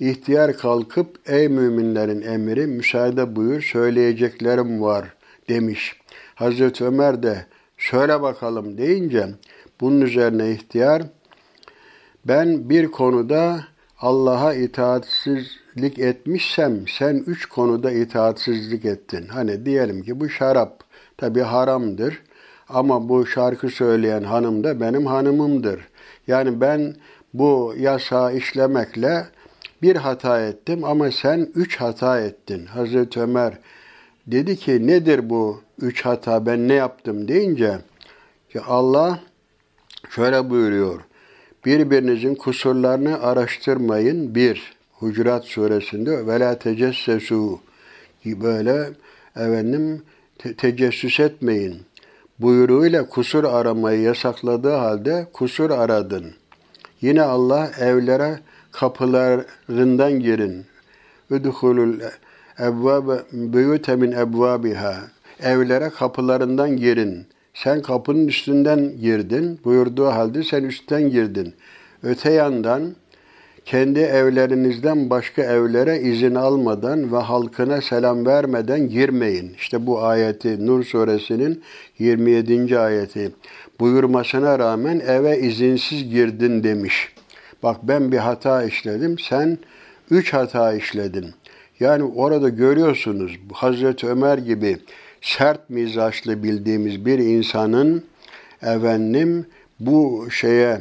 İhtiyar 0.00 0.56
kalkıp 0.56 1.18
ey 1.26 1.48
müminlerin 1.48 2.22
emiri 2.22 2.66
müsaade 2.66 3.36
buyur 3.36 3.62
söyleyeceklerim 3.62 4.82
var 4.82 5.14
demiş. 5.48 5.96
Hazreti 6.34 6.84
Ömer 6.84 7.22
de 7.22 7.46
söyle 7.78 8.22
bakalım 8.22 8.78
deyince 8.78 9.28
bunun 9.80 10.00
üzerine 10.00 10.50
ihtiyar 10.50 11.02
ben 12.24 12.70
bir 12.70 12.86
konuda 12.86 13.64
Allah'a 13.98 14.54
itaatsizlik 14.54 15.98
etmişsem 15.98 16.88
sen 16.88 17.24
üç 17.26 17.46
konuda 17.46 17.92
itaatsizlik 17.92 18.84
ettin. 18.84 19.26
Hani 19.26 19.66
diyelim 19.66 20.02
ki 20.02 20.20
bu 20.20 20.28
şarap 20.28 20.84
tabi 21.16 21.40
haramdır 21.40 22.22
ama 22.72 23.08
bu 23.08 23.26
şarkı 23.26 23.68
söyleyen 23.68 24.22
hanım 24.22 24.64
da 24.64 24.80
benim 24.80 25.06
hanımımdır. 25.06 25.80
Yani 26.26 26.60
ben 26.60 26.94
bu 27.34 27.74
yasağı 27.78 28.36
işlemekle 28.36 29.26
bir 29.82 29.96
hata 29.96 30.40
ettim 30.40 30.84
ama 30.84 31.10
sen 31.10 31.48
üç 31.54 31.76
hata 31.76 32.20
ettin. 32.20 32.66
Hazreti 32.66 33.20
Ömer 33.20 33.58
dedi 34.26 34.56
ki 34.56 34.86
nedir 34.86 35.30
bu 35.30 35.60
üç 35.80 36.04
hata 36.04 36.46
ben 36.46 36.68
ne 36.68 36.74
yaptım 36.74 37.28
deyince 37.28 37.78
ki 38.50 38.60
Allah 38.60 39.20
şöyle 40.10 40.50
buyuruyor. 40.50 41.00
Birbirinizin 41.64 42.34
kusurlarını 42.34 43.22
araştırmayın. 43.22 44.34
Bir, 44.34 44.72
Hucurat 44.92 45.44
suresinde 45.44 46.26
ve 46.26 46.40
la 46.40 46.58
böyle 48.24 48.90
efendim 49.36 50.02
te- 50.38 50.54
tecessüs 50.54 51.20
etmeyin 51.20 51.82
buyruğuyla 52.42 53.08
kusur 53.08 53.44
aramayı 53.44 54.00
yasakladığı 54.00 54.74
halde 54.74 55.26
kusur 55.32 55.70
aradın. 55.70 56.24
Yine 57.00 57.22
Allah 57.22 57.70
evlere 57.80 58.38
kapılarından 58.72 60.20
girin. 60.20 60.64
Udhulul 61.30 62.00
evvabe 62.58 63.22
buyute 63.32 63.96
min 63.96 64.12
evvabiha. 64.12 64.94
Evlere 65.42 65.90
kapılarından 65.90 66.76
girin. 66.76 67.26
Sen 67.54 67.82
kapının 67.82 68.28
üstünden 68.28 69.00
girdin. 69.00 69.60
Buyurduğu 69.64 70.06
halde 70.06 70.42
sen 70.42 70.64
üstten 70.64 71.10
girdin. 71.10 71.54
Öte 72.02 72.32
yandan 72.32 72.94
kendi 73.64 74.00
evlerinizden 74.00 75.10
başka 75.10 75.42
evlere 75.42 76.00
izin 76.00 76.34
almadan 76.34 77.12
ve 77.12 77.16
halkına 77.16 77.80
selam 77.80 78.26
vermeden 78.26 78.88
girmeyin. 78.88 79.54
İşte 79.58 79.86
bu 79.86 80.04
ayeti 80.04 80.66
Nur 80.66 80.84
suresinin 80.84 81.62
27. 81.98 82.78
ayeti 82.78 83.32
buyurmasına 83.80 84.58
rağmen 84.58 85.00
eve 85.00 85.38
izinsiz 85.38 86.10
girdin 86.10 86.64
demiş. 86.64 87.12
Bak 87.62 87.76
ben 87.82 88.12
bir 88.12 88.18
hata 88.18 88.64
işledim, 88.64 89.18
sen 89.18 89.58
üç 90.10 90.32
hata 90.32 90.74
işledin. 90.74 91.26
Yani 91.80 92.04
orada 92.04 92.48
görüyorsunuz 92.48 93.38
Hazreti 93.52 94.08
Ömer 94.08 94.38
gibi 94.38 94.78
sert 95.20 95.70
mizaçlı 95.70 96.42
bildiğimiz 96.42 97.06
bir 97.06 97.18
insanın 97.18 98.04
efendim 98.62 99.46
bu 99.80 100.28
şeye 100.30 100.80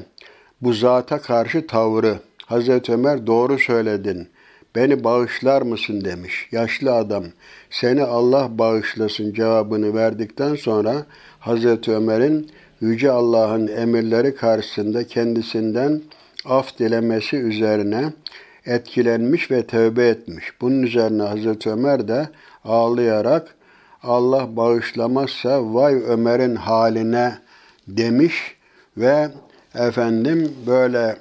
bu 0.62 0.74
zata 0.74 1.22
karşı 1.22 1.68
tavrı. 1.68 2.20
Hazreti 2.52 2.94
Ömer 2.94 3.28
doğru 3.28 3.60
söyledin. 3.60 4.28
Beni 4.76 5.04
bağışlar 5.04 5.62
mısın 5.62 6.06
demiş. 6.06 6.48
Yaşlı 6.52 6.94
adam 6.94 7.24
seni 7.70 8.04
Allah 8.04 8.58
bağışlasın 8.58 9.34
cevabını 9.34 9.94
verdikten 9.94 10.56
sonra 10.56 11.06
Hazreti 11.40 11.92
Ömer'in 11.92 12.50
Yüce 12.82 13.12
Allah'ın 13.12 13.68
emirleri 13.68 14.36
karşısında 14.36 15.08
kendisinden 15.08 16.02
af 16.46 16.80
dilemesi 16.80 17.38
üzerine 17.38 18.14
etkilenmiş 18.66 19.52
ve 19.52 19.68
tövbe 19.68 20.08
etmiş. 20.08 20.46
Bunun 20.62 20.84
üzerine 20.84 21.24
Hazreti 21.24 21.70
Ömer 21.70 22.08
de 22.08 22.30
ağlayarak 22.66 23.56
Allah 24.04 24.56
bağışlamazsa 24.56 25.74
vay 25.74 25.94
Ömer'in 26.08 26.56
haline 26.56 27.38
demiş 27.88 28.56
ve 28.98 29.30
efendim 29.76 30.52
böyle 30.68 31.18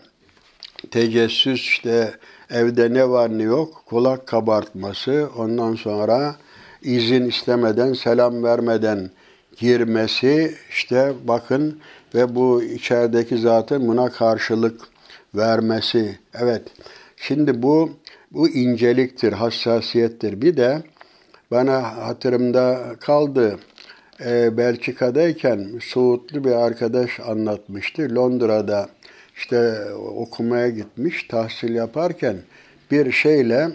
tecessüs 0.90 1.60
işte 1.60 2.14
evde 2.50 2.94
ne 2.94 3.08
var 3.08 3.38
ne 3.38 3.42
yok 3.42 3.82
kulak 3.86 4.26
kabartması 4.26 5.28
ondan 5.36 5.74
sonra 5.74 6.36
izin 6.82 7.28
istemeden 7.28 7.92
selam 7.92 8.42
vermeden 8.44 9.10
girmesi 9.56 10.54
işte 10.70 11.12
bakın 11.24 11.78
ve 12.14 12.34
bu 12.34 12.62
içerideki 12.62 13.38
zatın 13.38 13.88
buna 13.88 14.08
karşılık 14.08 14.80
vermesi. 15.34 16.18
Evet. 16.34 16.62
Şimdi 17.16 17.62
bu 17.62 17.90
bu 18.30 18.48
inceliktir, 18.48 19.32
hassasiyettir. 19.32 20.42
Bir 20.42 20.56
de 20.56 20.82
bana 21.50 21.96
hatırımda 22.06 22.80
kaldı. 23.00 23.58
Ee, 24.24 24.56
Belçika'dayken 24.56 25.68
Suudlu 25.80 26.44
bir 26.44 26.52
arkadaş 26.52 27.20
anlatmıştı. 27.20 28.14
Londra'da 28.14 28.88
işte 29.40 29.84
okumaya 29.94 30.68
gitmiş, 30.68 31.22
tahsil 31.22 31.74
yaparken 31.74 32.36
bir 32.90 33.12
şeyle 33.12 33.68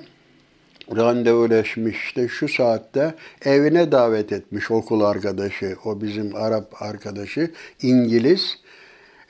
randevuleşmiş. 0.96 1.98
İşte 1.98 2.28
şu 2.28 2.48
saatte 2.48 3.14
evine 3.46 3.92
davet 3.92 4.32
etmiş 4.32 4.72
okul 4.72 5.02
arkadaşı, 5.02 5.76
o 5.86 6.02
bizim 6.02 6.36
Arap 6.36 6.82
arkadaşı, 6.82 7.52
İngiliz. 7.82 8.58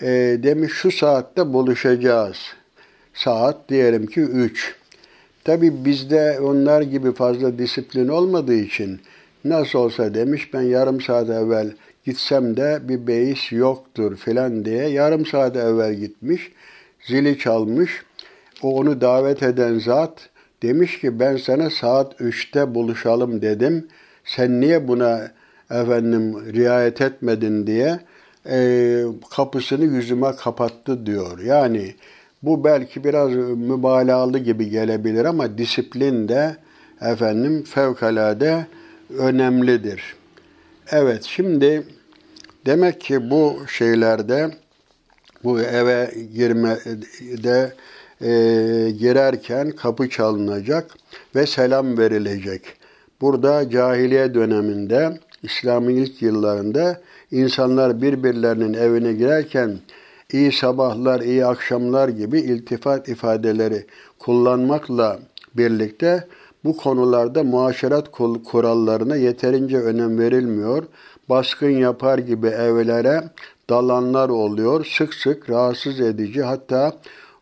E, 0.01 0.07
demiş 0.43 0.73
şu 0.73 0.91
saatte 0.91 1.53
buluşacağız. 1.53 2.37
Saat 3.13 3.69
diyelim 3.69 4.05
ki 4.05 4.21
3. 4.21 4.75
Tabi 5.43 5.85
bizde 5.85 6.39
onlar 6.39 6.81
gibi 6.81 7.13
fazla 7.13 7.57
disiplin 7.57 8.07
olmadığı 8.07 8.55
için 8.55 9.01
nasıl 9.45 9.79
olsa 9.79 10.13
demiş 10.13 10.53
ben 10.53 10.61
yarım 10.61 11.01
saat 11.01 11.29
evvel 11.29 11.71
gitsem 12.05 12.57
de 12.57 12.79
bir 12.83 13.07
beis 13.07 13.51
yoktur 13.51 14.17
filan 14.17 14.65
diye 14.65 14.87
yarım 14.87 15.25
saat 15.25 15.55
evvel 15.55 15.93
gitmiş. 15.93 16.51
Zili 17.07 17.39
çalmış. 17.39 18.03
O 18.61 18.75
onu 18.79 19.01
davet 19.01 19.43
eden 19.43 19.79
zat 19.79 20.29
demiş 20.63 20.99
ki 20.99 21.19
ben 21.19 21.37
sana 21.37 21.69
saat 21.69 22.21
3'te 22.21 22.75
buluşalım 22.75 23.41
dedim. 23.41 23.87
Sen 24.25 24.61
niye 24.61 24.87
buna 24.87 25.31
efendim 25.71 26.53
riayet 26.53 27.01
etmedin 27.01 27.67
diye 27.67 27.99
e, 28.49 29.01
kapısını 29.35 29.85
yüzüme 29.85 30.31
kapattı 30.31 31.05
diyor. 31.05 31.39
Yani 31.39 31.95
bu 32.43 32.63
belki 32.63 33.03
biraz 33.03 33.31
mübalağalı 33.55 34.39
gibi 34.39 34.69
gelebilir 34.69 35.25
ama 35.25 35.57
disiplin 35.57 36.27
de 36.27 36.55
efendim 37.01 37.63
fevkalade 37.63 38.67
önemlidir. 39.17 40.15
Evet 40.91 41.23
şimdi 41.23 41.83
demek 42.65 43.01
ki 43.01 43.29
bu 43.29 43.57
şeylerde 43.67 44.51
bu 45.43 45.61
eve 45.61 46.11
girmede 46.33 47.73
e, 48.21 48.29
girerken 48.91 49.71
kapı 49.71 50.09
çalınacak 50.09 50.95
ve 51.35 51.45
selam 51.45 51.97
verilecek. 51.97 52.61
Burada 53.21 53.69
cahiliye 53.69 54.33
döneminde 54.33 55.19
İslam'ın 55.43 55.89
ilk 55.89 56.21
yıllarında 56.21 57.01
insanlar 57.31 58.01
birbirlerinin 58.01 58.73
evine 58.73 59.13
girerken 59.13 59.79
iyi 60.31 60.51
sabahlar, 60.51 61.19
iyi 61.19 61.45
akşamlar 61.45 62.09
gibi 62.09 62.39
iltifat 62.39 63.09
ifadeleri 63.09 63.85
kullanmakla 64.19 65.19
birlikte 65.57 66.27
bu 66.63 66.77
konularda 66.77 67.43
muaşerat 67.43 68.11
kurallarına 68.45 69.15
yeterince 69.15 69.77
önem 69.77 70.19
verilmiyor. 70.19 70.83
Baskın 71.29 71.69
yapar 71.69 72.17
gibi 72.17 72.47
evlere 72.47 73.23
dalanlar 73.69 74.29
oluyor. 74.29 74.85
Sık 74.97 75.13
sık 75.13 75.49
rahatsız 75.49 75.99
edici 75.99 76.43
hatta 76.43 76.93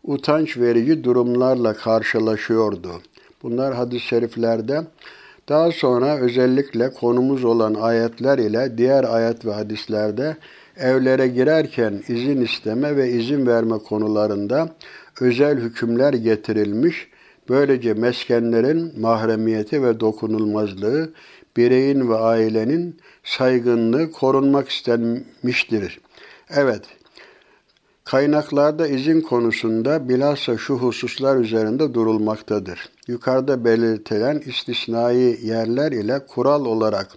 utanç 0.04 0.58
verici 0.58 1.04
durumlarla 1.04 1.74
karşılaşıyordu. 1.74 2.90
Bunlar 3.42 3.74
hadis-i 3.74 4.06
şeriflerde 4.06 4.82
daha 5.48 5.72
sonra 5.72 6.18
özellikle 6.18 6.92
konumuz 6.92 7.44
olan 7.44 7.74
ayetler 7.74 8.38
ile 8.38 8.78
diğer 8.78 9.04
ayet 9.04 9.46
ve 9.46 9.52
hadislerde 9.52 10.36
evlere 10.76 11.28
girerken 11.28 12.02
izin 12.08 12.40
isteme 12.40 12.96
ve 12.96 13.10
izin 13.10 13.46
verme 13.46 13.78
konularında 13.78 14.68
özel 15.20 15.58
hükümler 15.58 16.12
getirilmiş. 16.12 17.08
Böylece 17.48 17.94
meskenlerin 17.94 19.00
mahremiyeti 19.00 19.82
ve 19.82 20.00
dokunulmazlığı, 20.00 21.10
bireyin 21.56 22.10
ve 22.10 22.16
ailenin 22.16 23.00
saygınlığı 23.24 24.12
korunmak 24.12 24.68
istenmiştir. 24.68 26.00
Evet, 26.50 26.82
Kaynaklarda 28.04 28.88
izin 28.88 29.20
konusunda 29.20 30.08
bilhassa 30.08 30.58
şu 30.58 30.74
hususlar 30.74 31.36
üzerinde 31.36 31.94
durulmaktadır. 31.94 32.88
Yukarıda 33.08 33.64
belirtilen 33.64 34.42
istisnai 34.46 35.38
yerler 35.42 35.92
ile 35.92 36.26
kural 36.26 36.64
olarak 36.64 37.08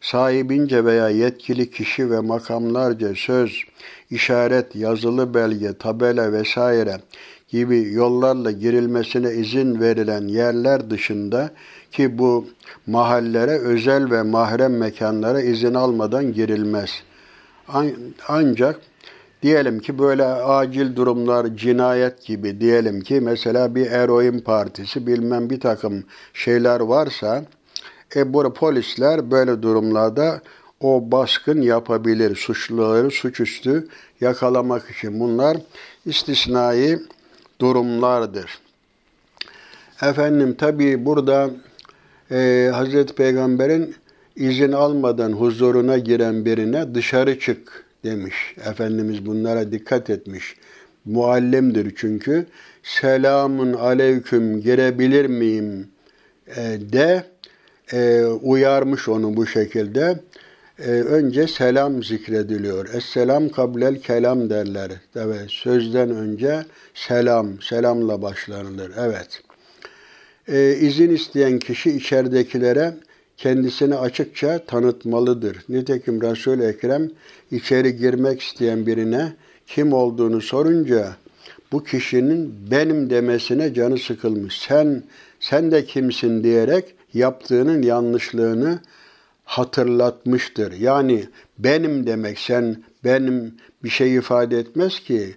sahibince 0.00 0.84
veya 0.84 1.08
yetkili 1.08 1.70
kişi 1.70 2.10
ve 2.10 2.20
makamlarca 2.20 3.12
söz, 3.16 3.64
işaret, 4.10 4.76
yazılı 4.76 5.34
belge, 5.34 5.72
tabela 5.78 6.32
vesaire 6.32 7.00
gibi 7.48 7.92
yollarla 7.92 8.50
girilmesine 8.50 9.32
izin 9.32 9.80
verilen 9.80 10.28
yerler 10.28 10.90
dışında 10.90 11.50
ki 11.96 12.18
bu 12.18 12.46
mahallere 12.86 13.58
özel 13.58 14.10
ve 14.10 14.22
mahrem 14.22 14.76
mekanlara 14.76 15.40
izin 15.40 15.74
almadan 15.74 16.32
girilmez. 16.32 16.90
Ancak 18.28 18.80
Diyelim 19.42 19.80
ki 19.80 19.98
böyle 19.98 20.24
acil 20.24 20.96
durumlar, 20.96 21.56
cinayet 21.56 22.26
gibi 22.26 22.60
diyelim 22.60 23.00
ki 23.00 23.20
mesela 23.20 23.74
bir 23.74 23.86
eroin 23.90 24.38
partisi 24.38 25.06
bilmem 25.06 25.50
bir 25.50 25.60
takım 25.60 26.04
şeyler 26.34 26.80
varsa 26.80 27.44
e 28.16 28.32
bu 28.32 28.54
polisler 28.54 29.30
böyle 29.30 29.62
durumlarda 29.62 30.40
o 30.80 31.10
baskın 31.10 31.62
yapabilir. 31.62 32.36
Suçluları 32.36 33.10
suçüstü 33.10 33.88
yakalamak 34.20 34.90
için 34.90 35.20
bunlar 35.20 35.56
istisnai 36.06 36.98
durumlardır. 37.60 38.58
Efendim 40.02 40.54
tabi 40.54 41.04
burada 41.04 41.50
e, 42.30 42.70
Hazreti 42.72 43.14
Peygamber'in 43.14 43.94
izin 44.36 44.72
almadan 44.72 45.32
huzuruna 45.32 45.98
giren 45.98 46.44
birine 46.44 46.94
dışarı 46.94 47.38
çık 47.38 47.84
demiş. 48.04 48.34
Efendimiz 48.70 49.26
bunlara 49.26 49.72
dikkat 49.72 50.10
etmiş. 50.10 50.56
Muallimdir 51.04 51.94
çünkü. 51.96 52.46
Selamun 52.82 53.72
aleyküm 53.72 54.60
girebilir 54.60 55.26
miyim 55.26 55.88
e, 56.56 56.62
de 56.92 57.24
e, 57.92 58.24
uyarmış 58.24 59.08
onu 59.08 59.36
bu 59.36 59.46
şekilde. 59.46 60.20
E, 60.78 60.90
önce 60.90 61.46
selam 61.46 62.02
zikrediliyor. 62.02 62.94
Esselam 62.94 63.48
kablel 63.48 64.00
kelam 64.00 64.50
derler. 64.50 64.90
Evet, 65.16 65.50
sözden 65.50 66.10
önce 66.10 66.64
selam, 66.94 67.60
selamla 67.60 68.22
başlanılır. 68.22 68.92
Evet. 68.98 69.42
E, 70.48 70.76
izin 70.80 71.10
isteyen 71.10 71.58
kişi 71.58 71.90
içeridekilere 71.90 72.94
kendisini 73.36 73.94
açıkça 73.94 74.58
tanıtmalıdır. 74.66 75.56
Nitekim 75.68 76.22
Resul-i 76.22 76.64
Ekrem 76.64 77.10
içeri 77.50 77.96
girmek 77.96 78.40
isteyen 78.40 78.86
birine 78.86 79.32
kim 79.66 79.92
olduğunu 79.92 80.40
sorunca 80.40 81.16
bu 81.72 81.84
kişinin 81.84 82.54
benim 82.70 83.10
demesine 83.10 83.74
canı 83.74 83.98
sıkılmış. 83.98 84.58
Sen 84.58 85.02
sen 85.40 85.70
de 85.70 85.84
kimsin 85.84 86.44
diyerek 86.44 86.84
yaptığının 87.14 87.82
yanlışlığını 87.82 88.78
hatırlatmıştır. 89.44 90.72
Yani 90.72 91.24
benim 91.58 92.06
demek 92.06 92.38
sen 92.38 92.76
benim 93.04 93.54
bir 93.84 93.88
şey 93.88 94.14
ifade 94.14 94.58
etmez 94.58 95.00
ki. 95.00 95.34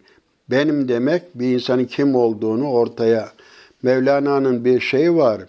Benim 0.52 0.88
demek 0.88 1.40
bir 1.40 1.54
insanın 1.54 1.86
kim 1.86 2.16
olduğunu 2.16 2.72
ortaya. 2.72 3.30
Mevlana'nın 3.84 4.66
bir 4.66 4.80
şeyi 4.80 5.16
var. 5.16 5.42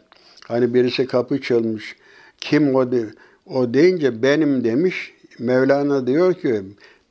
Hani 0.48 0.74
birisi 0.74 1.06
kapı 1.06 1.40
çalmış. 1.40 1.96
Kim 2.40 2.74
o? 2.74 2.92
De, 2.92 3.04
o 3.46 3.74
deyince 3.74 4.22
benim 4.22 4.64
demiş. 4.64 5.14
Mevlana 5.38 6.06
diyor 6.06 6.34
ki 6.34 6.62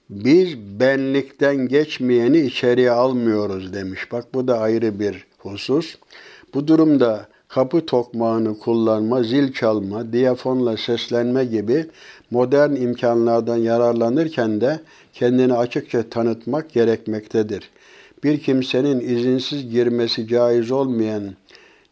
biz 0.10 0.58
benlikten 0.80 1.68
geçmeyeni 1.68 2.40
içeriye 2.40 2.92
almıyoruz 2.92 3.74
demiş. 3.74 4.12
Bak 4.12 4.26
bu 4.34 4.48
da 4.48 4.60
ayrı 4.60 5.00
bir 5.00 5.26
husus. 5.38 5.96
Bu 6.54 6.68
durumda 6.68 7.28
kapı 7.48 7.86
tokmağını 7.86 8.60
kullanma, 8.60 9.24
zil 9.24 9.54
çalma, 9.54 10.14
diyafonla 10.14 10.78
seslenme 10.78 11.46
gibi 11.46 11.86
modern 12.32 12.76
imkanlardan 12.76 13.58
yararlanırken 13.58 14.62
de 14.62 14.80
kendini 15.14 15.54
açıkça 15.54 16.10
tanıtmak 16.10 16.74
gerekmektedir. 16.74 17.70
Bir 18.24 18.40
kimsenin 18.40 19.00
izinsiz 19.00 19.70
girmesi 19.70 20.28
caiz 20.28 20.72
olmayan 20.72 21.36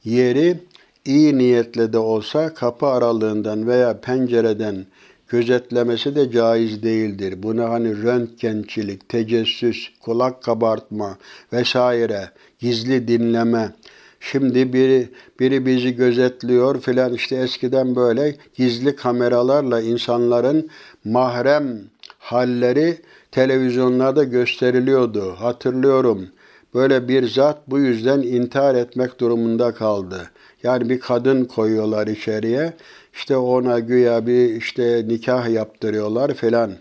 yeri 0.03 0.57
iyi 1.05 1.37
niyetle 1.37 1.93
de 1.93 1.97
olsa 1.97 2.53
kapı 2.53 2.85
aralığından 2.85 3.67
veya 3.67 4.01
pencereden 4.01 4.85
gözetlemesi 5.27 6.15
de 6.15 6.31
caiz 6.31 6.83
değildir. 6.83 7.43
Buna 7.43 7.69
hani 7.69 8.03
röntgençilik, 8.03 9.09
tecessüs, 9.09 9.89
kulak 9.99 10.43
kabartma 10.43 11.17
vesaire, 11.53 12.29
gizli 12.59 13.07
dinleme, 13.07 13.71
Şimdi 14.19 14.73
biri 14.73 15.09
biri 15.39 15.65
bizi 15.65 15.95
gözetliyor 15.95 16.81
filan 16.81 17.13
işte 17.13 17.35
eskiden 17.35 17.95
böyle 17.95 18.35
gizli 18.55 18.95
kameralarla 18.95 19.81
insanların 19.81 20.69
mahrem 21.03 21.81
halleri 22.19 22.97
televizyonlarda 23.31 24.23
gösteriliyordu. 24.23 25.35
Hatırlıyorum. 25.39 26.27
Böyle 26.73 27.07
bir 27.07 27.27
zat 27.27 27.57
bu 27.67 27.79
yüzden 27.79 28.21
intihar 28.21 28.75
etmek 28.75 29.19
durumunda 29.19 29.73
kaldı. 29.73 30.31
Yani 30.63 30.89
bir 30.89 30.99
kadın 30.99 31.45
koyuyorlar 31.45 32.07
içeriye. 32.07 32.73
İşte 33.13 33.37
ona 33.37 33.79
güya 33.79 34.27
bir 34.27 34.55
işte 34.55 35.07
nikah 35.07 35.49
yaptırıyorlar 35.49 36.33
filan. 36.33 36.71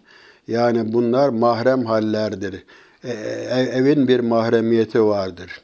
Yani 0.48 0.92
bunlar 0.92 1.28
mahrem 1.28 1.85
hallerdir. 1.85 2.64
E, 3.04 3.11
e 3.11 3.61
evin 3.61 4.09
bir 4.09 4.20
mahremiyeti 4.20 5.04
vardır. 5.04 5.61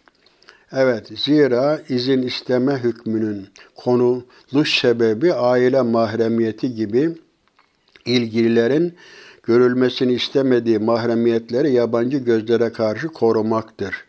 Evet, 0.72 1.06
zira 1.16 1.80
izin 1.88 2.22
isteme 2.22 2.74
hükmünün 2.74 3.48
konuluş 3.74 4.80
sebebi 4.80 5.34
aile 5.34 5.82
mahremiyeti 5.82 6.74
gibi 6.74 7.12
ilgililerin 8.04 8.94
görülmesini 9.42 10.12
istemediği 10.12 10.78
mahremiyetleri 10.78 11.72
yabancı 11.72 12.18
gözlere 12.18 12.72
karşı 12.72 13.09
korumaktır. 13.09 14.05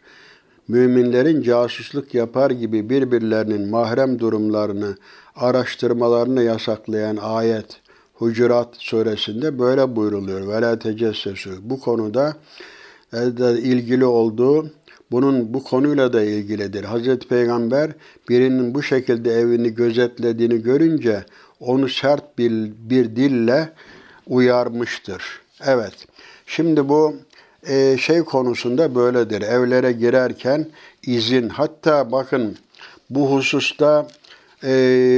Müminlerin 0.67 1.41
casusluk 1.41 2.13
yapar 2.13 2.51
gibi 2.51 2.89
birbirlerinin 2.89 3.69
mahrem 3.69 4.19
durumlarını 4.19 4.95
araştırmalarını 5.35 6.43
yasaklayan 6.43 7.17
ayet 7.17 7.83
Hucurat 8.13 8.75
suresinde 8.77 9.59
böyle 9.59 9.95
buyruluyor. 9.95 10.47
Ve 10.47 10.61
la 10.61 10.79
Bu 11.61 11.79
konuda 11.79 12.35
ilgili 13.57 14.05
olduğu 14.05 14.71
bunun 15.11 15.53
bu 15.53 15.63
konuyla 15.63 16.13
da 16.13 16.23
ilgilidir. 16.23 16.83
Hazreti 16.83 17.27
Peygamber 17.27 17.91
birinin 18.29 18.75
bu 18.75 18.83
şekilde 18.83 19.33
evini 19.33 19.69
gözetlediğini 19.75 20.61
görünce 20.61 21.25
onu 21.59 21.89
sert 21.89 22.37
bir, 22.37 22.51
bir 22.89 23.15
dille 23.15 23.73
uyarmıştır. 24.27 25.23
Evet. 25.65 25.93
Şimdi 26.45 26.89
bu 26.89 27.15
e, 27.67 27.97
şey 27.97 28.19
konusunda 28.19 28.95
böyledir. 28.95 29.41
Evlere 29.41 29.91
girerken 29.91 30.67
izin 31.03 31.49
hatta 31.49 32.11
bakın 32.11 32.57
bu 33.09 33.31
hususta 33.31 34.07
e, 34.63 34.69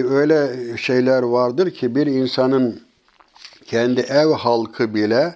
öyle 0.09 0.51
şeyler 0.77 1.23
vardır 1.23 1.71
ki 1.71 1.95
bir 1.95 2.07
insanın 2.07 2.81
kendi 3.65 4.01
ev 4.01 4.27
halkı 4.27 4.95
bile 4.95 5.35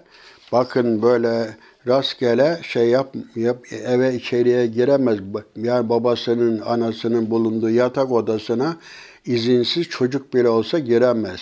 bakın 0.51 1.01
böyle 1.01 1.55
rastgele 1.88 2.60
şey 2.63 2.89
yap, 2.89 3.15
yap 3.36 3.58
eve 3.71 4.15
içeriye 4.15 4.67
giremez. 4.67 5.19
Yani 5.55 5.89
babasının, 5.89 6.60
anasının 6.60 7.29
bulunduğu 7.29 7.69
yatak 7.69 8.12
odasına 8.12 8.77
izinsiz 9.25 9.89
çocuk 9.89 10.34
bile 10.34 10.49
olsa 10.49 10.79
giremez. 10.79 11.39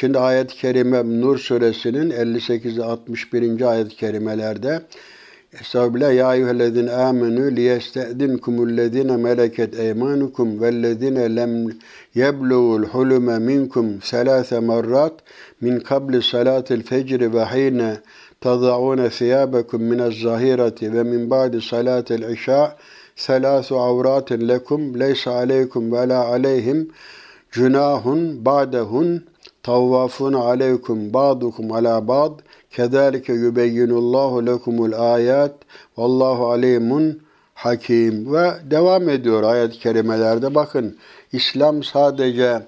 Şimdi 0.00 0.18
ayet-i 0.18 0.56
kerime 0.56 1.20
Nur 1.20 1.38
suresinin 1.38 2.10
58 2.10 2.78
61. 2.78 3.60
ayet-i 3.60 3.96
kerimelerde 3.96 4.80
Estağfirullah 5.60 6.14
ya 6.14 6.34
eyyühellezine 6.34 6.92
amenu 6.92 7.56
liyestedinkumüllezine 7.56 9.16
meleket 9.16 9.78
eymanukum 9.78 10.60
vellezine 10.60 11.36
lem 11.36 11.66
yebluğul 12.14 12.84
hulume 12.84 13.38
minkum 13.38 14.02
selase 14.02 14.60
merrat 14.60 15.12
min 15.60 15.80
kabli 15.80 16.22
salatil 16.22 16.82
fecri 16.82 17.34
ve 17.34 17.44
hine 17.44 17.96
tadaune 18.40 19.10
siyabekum 19.10 19.82
minez 19.82 20.14
zahireti 20.22 20.92
ve 20.92 21.02
min 21.02 21.30
ba'di 21.30 21.60
salatil 21.60 22.32
işa 22.32 22.76
selasu 23.16 23.80
avratin 23.80 24.48
lekum 24.48 25.00
leysa 25.00 25.30
aleykum 25.30 25.92
ve 25.92 26.08
la 26.08 26.24
aleyhim 26.24 26.90
cunahun 27.52 28.44
ba'dehun 28.44 29.24
tavvafun 29.64 30.32
aleykum 30.32 31.12
ba'dukum 31.12 31.72
ala 31.72 32.08
ba'd. 32.08 32.32
Kedalike 32.70 33.32
yubeyyinullahu 33.32 34.46
lekumul 34.46 34.92
ayat 34.92 35.54
vallahu 35.96 36.50
alimun 36.50 37.22
hakim. 37.54 38.32
Ve 38.34 38.52
devam 38.70 39.08
ediyor 39.08 39.42
ayet-i 39.42 39.78
kerimelerde. 39.78 40.54
Bakın 40.54 40.96
İslam 41.32 41.82
sadece 41.82 42.62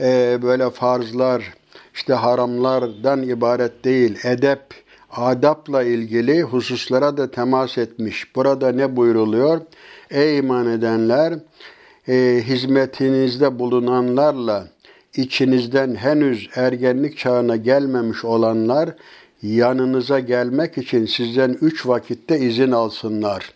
e, 0.00 0.38
böyle 0.42 0.70
farzlar 0.70 1.54
işte 1.94 2.14
haramlardan 2.14 3.22
ibaret 3.22 3.84
değil. 3.84 4.18
Edep 4.24 4.60
adapla 5.12 5.82
ilgili 5.82 6.42
hususlara 6.42 7.16
da 7.16 7.30
temas 7.30 7.78
etmiş. 7.78 8.36
Burada 8.36 8.72
ne 8.72 8.96
buyruluyor? 8.96 9.60
Ey 10.10 10.38
iman 10.38 10.66
edenler, 10.66 11.34
e, 12.08 12.42
hizmetinizde 12.46 13.58
bulunanlarla 13.58 14.66
içinizden 15.16 15.94
henüz 15.94 16.48
ergenlik 16.54 17.18
çağına 17.18 17.56
gelmemiş 17.56 18.24
olanlar 18.24 18.90
yanınıza 19.42 20.20
gelmek 20.20 20.78
için 20.78 21.06
sizden 21.06 21.58
üç 21.60 21.86
vakitte 21.86 22.38
izin 22.38 22.72
alsınlar. 22.72 23.52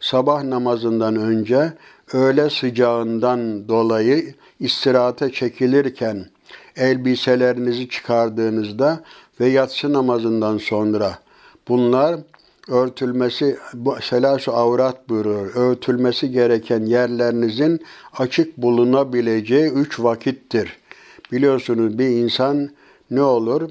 Sabah 0.00 0.42
namazından 0.42 1.16
önce 1.16 1.72
öğle 2.12 2.50
sıcağından 2.50 3.68
dolayı 3.68 4.34
istirahate 4.60 5.32
çekilirken 5.32 6.26
elbiselerinizi 6.76 7.88
çıkardığınızda 7.88 9.00
ve 9.40 9.46
yatsı 9.46 9.92
namazından 9.92 10.58
sonra 10.58 11.18
bunlar 11.68 12.16
örtülmesi, 12.68 13.58
selasu 14.02 14.52
avrat 14.52 15.08
buyuruyor. 15.08 15.54
Örtülmesi 15.54 16.30
gereken 16.30 16.86
yerlerinizin 16.86 17.80
açık 18.18 18.56
bulunabileceği 18.56 19.70
üç 19.70 20.00
vakittir. 20.00 20.79
Biliyorsunuz 21.32 21.98
bir 21.98 22.08
insan 22.08 22.70
ne 23.10 23.22
olur? 23.22 23.70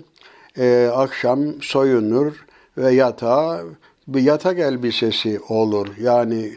Ee, 0.58 0.90
akşam 0.96 1.62
soyunur 1.62 2.46
ve 2.78 2.94
yatağa 2.94 3.62
bir 4.08 4.22
yatak 4.22 4.60
elbisesi 4.60 5.40
olur. 5.50 5.88
Yani 6.02 6.52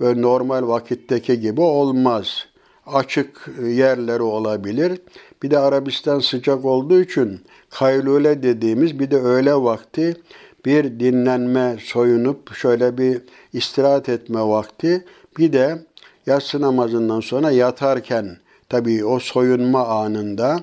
böyle 0.00 0.22
normal 0.22 0.68
vakitteki 0.68 1.40
gibi 1.40 1.60
olmaz. 1.60 2.46
Açık 2.86 3.48
yerleri 3.64 4.22
olabilir. 4.22 5.00
Bir 5.42 5.50
de 5.50 5.58
Arabistan 5.58 6.20
sıcak 6.20 6.64
olduğu 6.64 7.00
için 7.00 7.40
kaylule 7.70 8.42
dediğimiz 8.42 8.98
bir 8.98 9.10
de 9.10 9.16
öğle 9.16 9.54
vakti 9.54 10.16
bir 10.64 11.00
dinlenme, 11.00 11.76
soyunup 11.80 12.54
şöyle 12.54 12.98
bir 12.98 13.20
istirahat 13.52 14.08
etme 14.08 14.40
vakti. 14.40 15.04
Bir 15.38 15.52
de 15.52 15.78
yatsı 16.26 16.60
namazından 16.60 17.20
sonra 17.20 17.50
yatarken 17.50 18.36
tabii 18.68 19.04
o 19.04 19.18
soyunma 19.18 19.86
anında 19.86 20.60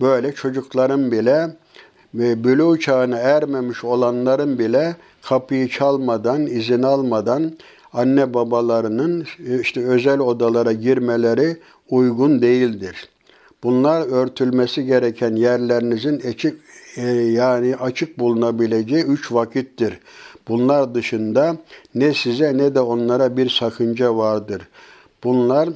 böyle 0.00 0.32
çocukların 0.32 1.12
bile 1.12 1.56
ve 2.14 2.44
bülü 2.44 2.80
çağına 2.80 3.18
ermemiş 3.18 3.84
olanların 3.84 4.58
bile 4.58 4.96
kapıyı 5.22 5.68
çalmadan, 5.68 6.46
izin 6.46 6.82
almadan 6.82 7.52
anne 7.92 8.34
babalarının 8.34 9.26
işte 9.60 9.86
özel 9.86 10.18
odalara 10.18 10.72
girmeleri 10.72 11.56
uygun 11.90 12.42
değildir. 12.42 13.08
Bunlar 13.62 14.06
örtülmesi 14.06 14.84
gereken 14.84 15.36
yerlerinizin 15.36 16.20
açık, 16.20 16.60
e, 16.96 17.02
yani 17.12 17.76
açık 17.76 18.18
bulunabileceği 18.18 19.04
üç 19.04 19.32
vakittir. 19.32 20.00
Bunlar 20.48 20.94
dışında 20.94 21.56
ne 21.94 22.14
size 22.14 22.58
ne 22.58 22.74
de 22.74 22.80
onlara 22.80 23.36
bir 23.36 23.50
sakınca 23.50 24.16
vardır. 24.16 24.62
Bunlar 25.24 25.68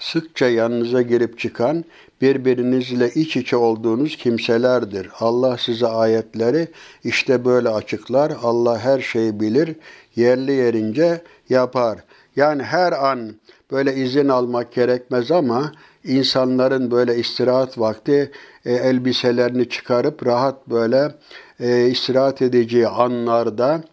sıkça 0.00 0.48
yanınıza 0.48 1.02
girip 1.02 1.38
çıkan, 1.38 1.84
birbirinizle 2.20 3.10
iç 3.10 3.36
içe 3.36 3.56
olduğunuz 3.56 4.16
kimselerdir. 4.16 5.08
Allah 5.20 5.56
size 5.58 5.86
ayetleri 5.86 6.68
işte 7.04 7.44
böyle 7.44 7.68
açıklar. 7.68 8.32
Allah 8.42 8.78
her 8.78 9.00
şeyi 9.00 9.40
bilir, 9.40 9.76
yerli 10.16 10.52
yerince 10.52 11.22
yapar. 11.48 11.98
Yani 12.36 12.62
her 12.62 12.92
an 12.92 13.34
böyle 13.70 13.94
izin 13.94 14.28
almak 14.28 14.72
gerekmez 14.72 15.30
ama 15.30 15.72
insanların 16.04 16.90
böyle 16.90 17.16
istirahat 17.16 17.78
vakti 17.78 18.30
e, 18.64 18.72
elbiselerini 18.72 19.68
çıkarıp 19.68 20.26
rahat 20.26 20.68
böyle 20.68 21.14
e, 21.60 21.86
istirahat 21.86 22.42
edeceği 22.42 22.88
anlarda 22.88 23.84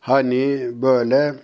hani 0.00 0.70
böyle 0.72 1.34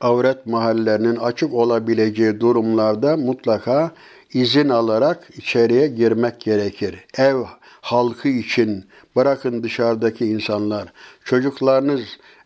avret 0.00 0.46
mahallerinin 0.46 1.16
açık 1.16 1.54
olabileceği 1.54 2.40
durumlarda 2.40 3.16
mutlaka 3.16 3.90
izin 4.32 4.68
alarak 4.68 5.28
içeriye 5.36 5.86
girmek 5.88 6.40
gerekir. 6.40 7.04
Ev 7.18 7.36
halkı 7.80 8.28
için 8.28 8.84
bırakın 9.16 9.62
dışarıdaki 9.62 10.26
insanlar. 10.26 10.92
Çocuklarınız 11.24 12.00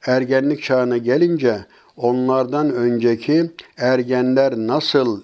ergenlik 0.07 0.63
çağına 0.63 0.97
gelince 0.97 1.65
onlardan 1.97 2.71
önceki 2.71 3.51
ergenler 3.77 4.57
nasıl 4.57 5.23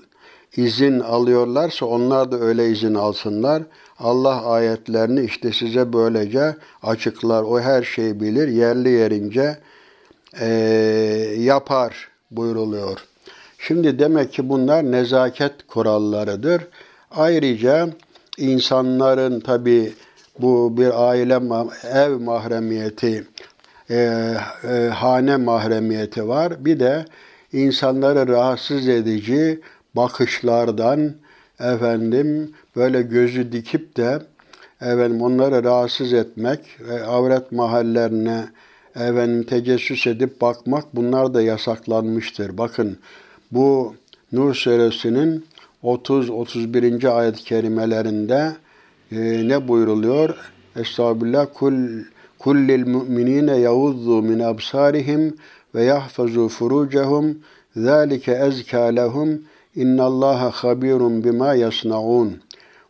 izin 0.56 1.00
alıyorlarsa 1.00 1.86
onlar 1.86 2.32
da 2.32 2.38
öyle 2.40 2.70
izin 2.70 2.94
alsınlar. 2.94 3.62
Allah 3.98 4.46
ayetlerini 4.46 5.24
işte 5.24 5.52
size 5.52 5.92
böylece 5.92 6.56
açıklar. 6.82 7.42
O 7.42 7.60
her 7.60 7.82
şeyi 7.82 8.20
bilir, 8.20 8.48
yerli 8.48 8.88
yerince 8.88 9.58
e, 10.40 10.46
yapar 11.38 12.13
buyruluyor. 12.36 12.98
Şimdi 13.58 13.98
demek 13.98 14.32
ki 14.32 14.48
bunlar 14.48 14.92
nezaket 14.92 15.66
kurallarıdır. 15.66 16.62
Ayrıca 17.10 17.88
insanların 18.38 19.40
tabi 19.40 19.92
bu 20.38 20.76
bir 20.76 21.08
aile 21.10 21.40
ev 21.92 22.18
mahremiyeti, 22.18 23.24
e, 23.90 23.96
e, 24.64 24.88
hane 24.88 25.36
mahremiyeti 25.36 26.28
var. 26.28 26.64
Bir 26.64 26.80
de 26.80 27.04
insanları 27.52 28.28
rahatsız 28.28 28.88
edici 28.88 29.60
bakışlardan 29.96 31.12
efendim 31.60 32.54
böyle 32.76 33.02
gözü 33.02 33.52
dikip 33.52 33.96
de 33.96 34.22
efendim 34.80 35.22
onları 35.22 35.64
rahatsız 35.64 36.12
etmek, 36.12 36.60
e, 36.90 37.02
avret 37.02 37.52
mahallerine 37.52 38.44
efendim 38.96 39.42
tecessüs 39.42 40.06
edip 40.06 40.40
bakmak 40.40 40.96
bunlar 40.96 41.34
da 41.34 41.42
yasaklanmıştır. 41.42 42.58
Bakın 42.58 42.98
bu 43.52 43.94
Nur 44.32 44.54
suresinin 44.54 45.44
30-31. 45.84 47.08
ayet-i 47.08 47.44
kerimelerinde 47.44 48.56
e, 49.12 49.48
ne 49.48 49.68
buyruluyor? 49.68 50.34
Estağfirullah 50.76 51.46
kul 51.54 51.74
kullil 52.38 52.86
mu'minine 52.86 53.56
yavuzzu 53.56 54.22
min 54.22 54.38
absarihim 54.38 55.36
ve 55.74 55.84
yahfazu 55.84 56.48
furucehum 56.48 57.38
zalike 57.76 58.32
ezka 58.32 58.80
lehum 58.80 59.42
innallaha 59.76 60.50
habirun 60.50 61.24
bima 61.24 61.54
yasnaun 61.54 62.40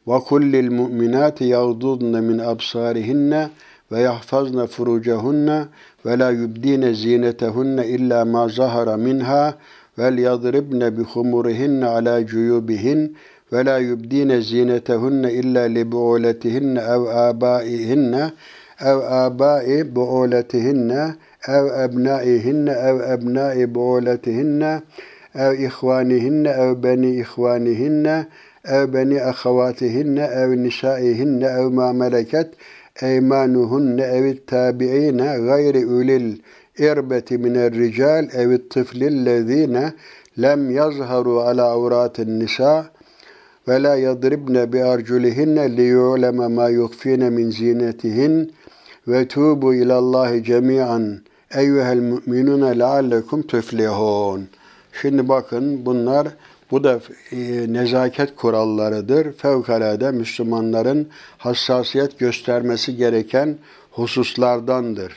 ve 0.08 0.18
kullil 0.18 0.70
mu'minati 0.70 1.44
yaghdudna 1.44 2.20
min 2.20 2.38
absarihinne 2.38 3.50
ve 3.94 4.00
yahfazna 4.00 4.66
furucehunne 4.66 5.66
ve 6.06 6.18
la 6.18 6.30
yubdine 6.30 6.94
zinetehunne 6.94 7.86
illa 7.86 8.24
ma 8.24 8.48
zahara 8.48 8.96
minha 8.96 9.54
vel 9.98 10.18
yadribne 10.18 10.90
bi 10.96 11.02
humurihinne 11.02 11.86
ala 11.86 12.26
cuyubihin 12.26 13.16
ve 13.52 13.64
la 13.64 13.78
yubdine 13.78 14.40
zinetehunne 14.40 15.32
illa 15.32 15.68
li 15.68 15.84
buuletihinne 15.92 16.80
ev 16.80 17.02
abaihinne 17.26 18.32
ev 18.80 18.98
abai 19.22 19.84
buuletihinne 19.94 21.14
ev 21.48 21.64
ebnaihinne 21.84 22.72
ev 22.90 22.96
ebnai 23.14 23.66
buuletihinne 23.74 24.82
ev 25.34 25.52
ihvanihinne 25.66 26.50
ev 26.50 26.82
beni 26.82 27.10
ihvanihinne 27.22 28.26
ev 28.64 28.92
beni 28.92 29.16
eymanuhunne 33.02 34.02
evit 34.02 34.46
tabi'ine 34.46 35.38
gayri 35.46 35.86
ulil 35.86 36.38
irbeti 36.78 37.38
minel 37.38 37.74
rical 37.74 38.28
evit 38.34 38.70
tıflillezine 38.70 39.92
lem 40.38 40.70
yazharu 40.70 41.40
ala 41.40 41.64
avratin 41.64 42.38
nisa 42.40 42.86
ve 43.68 43.82
la 43.82 43.96
yadribne 43.96 44.72
bi 44.72 44.84
arculihinne 44.84 45.76
li 45.76 45.82
yu'leme 45.82 46.48
ma 46.48 46.68
yukfine 46.68 47.30
min 47.30 47.50
zinetihin 47.50 48.52
ve 49.08 49.28
tubu 49.28 49.74
ilallahi 49.74 50.44
cemi'an 50.44 51.20
eyyuhel 51.54 51.98
müminune 51.98 52.78
leallekum 52.78 53.42
tuflihun. 53.42 54.48
Şimdi 55.02 55.28
bakın 55.28 55.86
bunlar 55.86 56.28
bu 56.74 56.84
da 56.84 57.00
e, 57.32 57.36
nezaket 57.72 58.36
kurallarıdır. 58.36 59.32
Fevkalade 59.32 60.10
Müslümanların 60.10 61.08
hassasiyet 61.38 62.18
göstermesi 62.18 62.96
gereken 62.96 63.58
hususlardandır. 63.90 65.12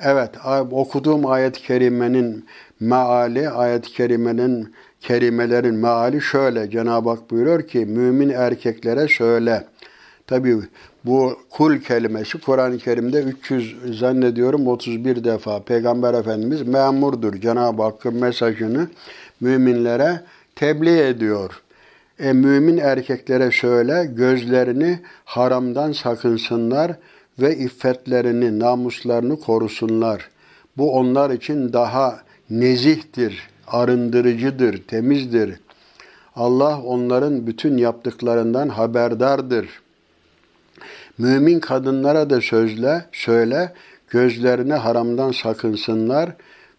Evet, 0.00 0.30
okuduğum 0.70 1.26
ayet-i 1.26 1.62
kerimenin 1.62 2.44
meali, 2.80 3.50
ayet-i 3.50 3.92
kerimenin 3.92 4.74
kerimelerin 5.00 5.74
meali 5.74 6.20
şöyle. 6.20 6.70
Cenab-ı 6.70 7.08
Hak 7.08 7.30
buyuruyor 7.30 7.62
ki, 7.62 7.78
mümin 7.78 8.28
erkeklere 8.28 9.08
söyle. 9.08 9.64
Tabi 10.26 10.56
bu 11.04 11.38
kul 11.50 11.78
kelimesi 11.78 12.40
Kur'an-ı 12.40 12.78
Kerim'de 12.78 13.22
300 13.22 13.98
zannediyorum 13.98 14.66
31 14.66 15.24
defa 15.24 15.62
Peygamber 15.62 16.14
Efendimiz 16.14 16.62
memurdur. 16.62 17.34
Cenab-ı 17.34 17.82
Hakk'ın 17.82 18.14
mesajını 18.14 18.88
müminlere 19.40 20.20
tebliğ 20.62 21.00
ediyor. 21.00 21.62
E, 22.18 22.32
mümin 22.32 22.78
erkeklere 22.78 23.50
şöyle, 23.50 24.04
gözlerini 24.04 25.00
haramdan 25.24 25.92
sakınsınlar 25.92 26.92
ve 27.38 27.56
iffetlerini, 27.56 28.58
namuslarını 28.58 29.40
korusunlar. 29.40 30.30
Bu 30.76 30.92
onlar 30.92 31.30
için 31.30 31.72
daha 31.72 32.20
nezihtir, 32.50 33.48
arındırıcıdır, 33.66 34.82
temizdir. 34.82 35.60
Allah 36.36 36.82
onların 36.82 37.46
bütün 37.46 37.76
yaptıklarından 37.76 38.68
haberdardır. 38.68 39.68
Mümin 41.18 41.60
kadınlara 41.60 42.30
da 42.30 42.40
sözle, 42.40 43.04
söyle, 43.12 43.72
gözlerini 44.10 44.74
haramdan 44.74 45.32
sakınsınlar 45.32 46.30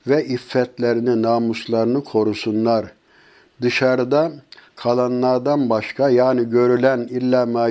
ve 0.07 0.25
iffetlerini, 0.25 1.21
namuslarını 1.21 2.03
korusunlar. 2.03 2.85
Dışarıda 3.63 4.31
kalanlardan 4.75 5.69
başka 5.69 6.09
yani 6.09 6.49
görülen 6.49 6.99
illa 6.99 7.45
ma 7.45 7.69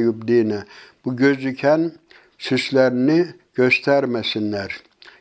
bu 1.05 1.17
gözüken 1.17 1.93
süslerini 2.39 3.27
göstermesinler. 3.55 4.81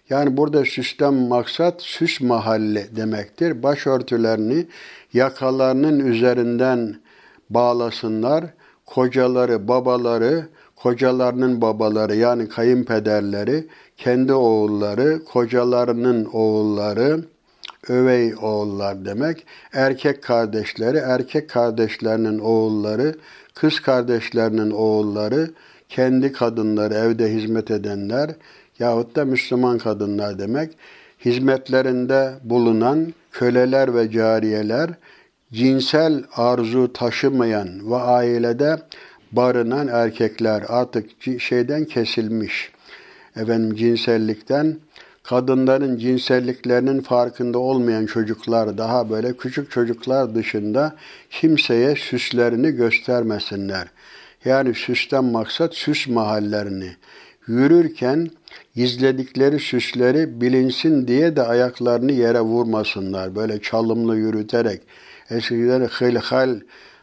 Yani 0.09 0.37
burada 0.37 0.65
süsten 0.65 1.13
maksat 1.13 1.81
süs 1.81 2.21
mahalli 2.21 2.95
demektir. 2.95 3.63
Başörtülerini 3.63 4.67
yakalarının 5.13 5.99
üzerinden 5.99 6.95
bağlasınlar. 7.49 8.45
Kocaları, 8.85 9.67
babaları, 9.67 10.47
kocalarının 10.75 11.61
babaları 11.61 12.15
yani 12.15 12.49
kayınpederleri, 12.49 13.67
kendi 13.97 14.33
oğulları, 14.33 15.23
kocalarının 15.25 16.25
oğulları, 16.25 17.19
övey 17.87 18.35
oğullar 18.41 19.05
demek. 19.05 19.45
Erkek 19.73 20.23
kardeşleri, 20.23 20.97
erkek 20.97 21.49
kardeşlerinin 21.49 22.39
oğulları, 22.39 23.15
kız 23.55 23.79
kardeşlerinin 23.79 24.71
oğulları, 24.71 25.51
kendi 25.89 26.31
kadınları, 26.31 26.93
evde 26.93 27.33
hizmet 27.33 27.71
edenler 27.71 28.31
yahut 28.79 29.15
da 29.15 29.25
Müslüman 29.25 29.77
kadınlar 29.77 30.39
demek. 30.39 30.77
Hizmetlerinde 31.25 32.33
bulunan 32.43 33.13
köleler 33.31 33.95
ve 33.95 34.11
cariyeler, 34.11 34.89
cinsel 35.53 36.23
arzu 36.35 36.93
taşımayan 36.93 37.91
ve 37.91 37.95
ailede 37.95 38.77
barınan 39.31 39.87
erkekler 39.87 40.63
artık 40.67 41.09
şeyden 41.39 41.85
kesilmiş. 41.85 42.71
Efendim 43.35 43.75
cinsellikten 43.75 44.77
kadınların 45.23 45.97
cinselliklerinin 45.97 47.01
farkında 47.01 47.59
olmayan 47.59 48.05
çocuklar, 48.05 48.77
daha 48.77 49.09
böyle 49.09 49.37
küçük 49.37 49.71
çocuklar 49.71 50.35
dışında 50.35 50.95
kimseye 51.29 51.95
süslerini 51.95 52.71
göstermesinler. 52.71 53.87
Yani 54.45 54.73
süsten 54.73 55.23
maksat 55.23 55.75
süs 55.75 56.07
mahallerini. 56.07 56.95
yürürken 57.47 58.29
gizledikleri 58.75 59.59
süsleri 59.59 60.41
bilinsin 60.41 61.07
diye 61.07 61.35
de 61.35 61.43
ayaklarını 61.43 62.11
yere 62.11 62.41
vurmasınlar. 62.41 63.35
Böyle 63.35 63.61
çalımlı 63.61 64.17
yürüterek. 64.17 64.81
Eskiden 65.29 65.81
hıl 65.81 66.15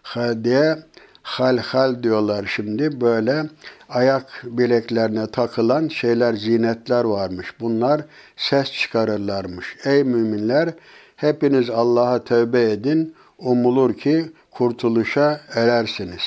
hal 0.02 0.44
diye 0.44 0.76
hal 1.22 1.58
hal 1.58 2.02
diyorlar 2.02 2.52
şimdi. 2.56 3.00
Böyle 3.00 3.44
ayak 3.88 4.42
bileklerine 4.44 5.26
takılan 5.26 5.88
şeyler, 5.88 6.34
zinetler 6.34 7.04
varmış. 7.04 7.54
Bunlar 7.60 8.00
ses 8.36 8.72
çıkarırlarmış. 8.72 9.76
Ey 9.84 10.04
müminler 10.04 10.74
hepiniz 11.16 11.70
Allah'a 11.70 12.24
tövbe 12.24 12.70
edin. 12.70 13.14
Umulur 13.38 13.94
ki 13.94 14.32
kurtuluşa 14.50 15.40
erersiniz. 15.54 16.22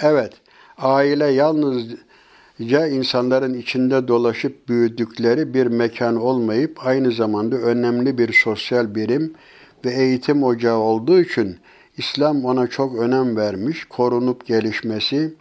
Evet, 0.00 0.32
aile 0.78 1.26
yalnızca 1.26 2.86
insanların 2.86 3.54
içinde 3.54 4.08
dolaşıp 4.08 4.68
büyüdükleri 4.68 5.54
bir 5.54 5.66
mekan 5.66 6.16
olmayıp 6.16 6.86
aynı 6.86 7.12
zamanda 7.12 7.56
önemli 7.56 8.18
bir 8.18 8.32
sosyal 8.32 8.94
birim 8.94 9.34
ve 9.84 9.90
eğitim 9.90 10.42
ocağı 10.42 10.78
olduğu 10.78 11.20
için 11.20 11.58
İslam 11.96 12.44
ona 12.44 12.66
çok 12.66 12.98
önem 12.98 13.36
vermiş, 13.36 13.84
korunup 13.84 14.46
gelişmesi, 14.46 15.34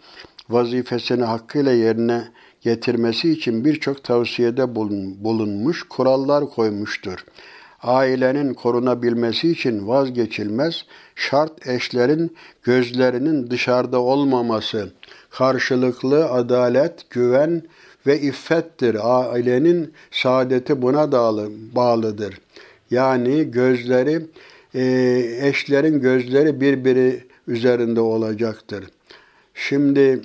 vazifesini 0.52 1.24
hakkıyla 1.24 1.72
yerine 1.72 2.24
getirmesi 2.62 3.32
için 3.32 3.66
birçok 3.66 4.04
tavsiyede 4.04 4.76
bulunmuş, 5.24 5.84
kurallar 5.84 6.50
koymuştur. 6.50 7.26
Ailenin 7.84 8.54
korunabilmesi 8.54 9.52
için 9.52 9.88
vazgeçilmez 9.88 10.86
şart 11.16 11.68
eşlerin 11.68 12.36
gözlerinin 12.64 13.50
dışarıda 13.50 14.00
olmaması, 14.00 14.92
karşılıklı 15.30 16.30
adalet, 16.30 17.10
güven 17.10 17.64
ve 18.08 18.22
iffettir. 18.22 18.98
Ailenin 19.04 19.94
saadeti 20.12 20.82
buna 20.82 21.12
bağlıdır. 21.76 22.42
Yani 22.92 23.52
gözleri, 23.52 24.26
e, 24.76 24.82
eşlerin 25.42 26.02
gözleri 26.02 26.62
birbiri 26.62 27.24
üzerinde 27.48 28.02
olacaktır. 28.02 28.86
Şimdi 29.54 30.22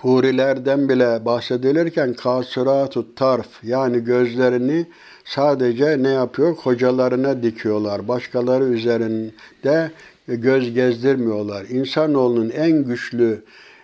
hurilerden 0.00 0.88
bile 0.88 1.24
bahsedilirken 1.24 2.14
kasıratu 2.14 3.14
tarf 3.14 3.48
yani 3.62 4.04
gözlerini 4.04 4.86
sadece 5.24 6.02
ne 6.02 6.08
yapıyor? 6.08 6.56
Kocalarına 6.56 7.42
dikiyorlar. 7.42 8.08
Başkaları 8.08 8.64
üzerinde 8.64 9.90
göz 10.28 10.74
gezdirmiyorlar. 10.74 11.64
İnsanoğlunun 11.64 12.50
en 12.50 12.84
güçlü 12.84 13.42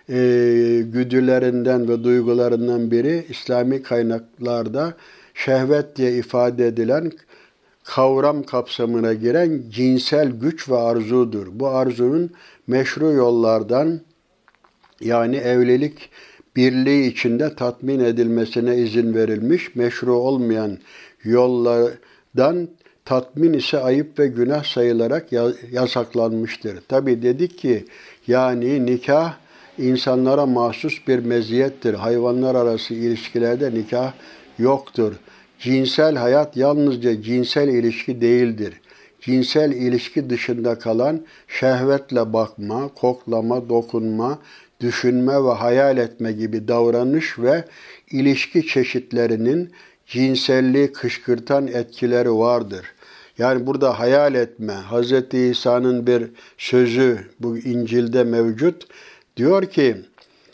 e, 0.09 0.15
güdülerinden 0.85 1.89
ve 1.89 2.03
duygularından 2.03 2.91
biri 2.91 3.25
İslami 3.29 3.83
kaynaklarda 3.83 4.93
şehvet 5.33 5.95
diye 5.95 6.11
ifade 6.11 6.67
edilen 6.67 7.11
kavram 7.83 8.43
kapsamına 8.43 9.13
giren 9.13 9.61
cinsel 9.69 10.31
güç 10.31 10.69
ve 10.69 10.77
arzudur. 10.77 11.47
Bu 11.51 11.67
arzunun 11.67 12.29
meşru 12.67 13.11
yollardan 13.11 13.99
yani 15.05 15.35
evlilik 15.35 16.09
birliği 16.55 17.07
içinde 17.07 17.55
tatmin 17.55 17.99
edilmesine 17.99 18.77
izin 18.77 19.13
verilmiş, 19.15 19.75
meşru 19.75 20.13
olmayan 20.13 20.77
yollardan 21.23 22.67
tatmin 23.05 23.53
ise 23.53 23.77
ayıp 23.77 24.19
ve 24.19 24.27
günah 24.27 24.63
sayılarak 24.63 25.27
yasaklanmıştır. 25.71 26.81
Tabi 26.87 27.21
dedik 27.21 27.57
ki 27.57 27.85
yani 28.27 28.85
nikah 28.85 29.33
insanlara 29.77 30.45
mahsus 30.45 31.07
bir 31.07 31.19
meziyettir. 31.19 31.93
Hayvanlar 31.93 32.55
arası 32.55 32.93
ilişkilerde 32.93 33.73
nikah 33.73 34.13
yoktur. 34.59 35.13
Cinsel 35.59 36.15
hayat 36.15 36.57
yalnızca 36.57 37.21
cinsel 37.21 37.67
ilişki 37.67 38.21
değildir. 38.21 38.73
Cinsel 39.21 39.71
ilişki 39.71 40.29
dışında 40.29 40.79
kalan 40.79 41.21
şehvetle 41.47 42.33
bakma, 42.33 42.87
koklama, 42.87 43.69
dokunma, 43.69 44.39
düşünme 44.83 45.43
ve 45.43 45.51
hayal 45.51 45.97
etme 45.97 46.31
gibi 46.31 46.67
davranış 46.67 47.39
ve 47.39 47.65
ilişki 48.11 48.67
çeşitlerinin 48.67 49.71
cinselliği 50.07 50.91
kışkırtan 50.91 51.67
etkileri 51.67 52.31
vardır. 52.31 52.85
Yani 53.37 53.67
burada 53.67 53.99
hayal 53.99 54.35
etme, 54.35 54.73
Hz. 54.91 55.33
İsa'nın 55.33 56.07
bir 56.07 56.23
sözü 56.57 57.19
bu 57.39 57.57
İncil'de 57.57 58.23
mevcut. 58.23 58.87
Diyor 59.37 59.65
ki, 59.65 59.95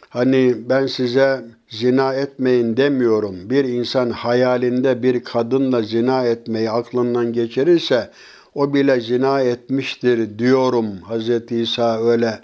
hani 0.10 0.56
ben 0.70 0.88
size 0.88 1.42
zina 1.70 2.14
etmeyin 2.14 2.78
demiyorum. 2.78 3.50
Bir 3.50 3.64
insan 3.64 4.10
hayalinde 4.10 5.04
bir 5.04 5.24
kadınla 5.24 5.82
zina 5.82 6.26
etmeyi 6.26 6.70
aklından 6.70 7.34
geçirirse 7.34 8.10
o 8.56 8.74
bile 8.74 9.02
zina 9.02 9.42
etmiştir 9.42 10.40
diyorum. 10.40 10.88
Hz. 11.10 11.52
İsa 11.52 12.04
öyle 12.04 12.40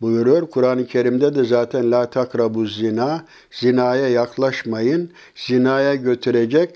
buyuruyor. 0.00 0.50
Kur'an-ı 0.50 0.86
Kerim'de 0.86 1.34
de 1.34 1.44
zaten 1.44 1.90
la 1.90 2.10
takrabu 2.10 2.66
zina, 2.66 3.24
zinaya 3.50 4.08
yaklaşmayın, 4.08 5.10
zinaya 5.34 5.94
götürecek 5.94 6.70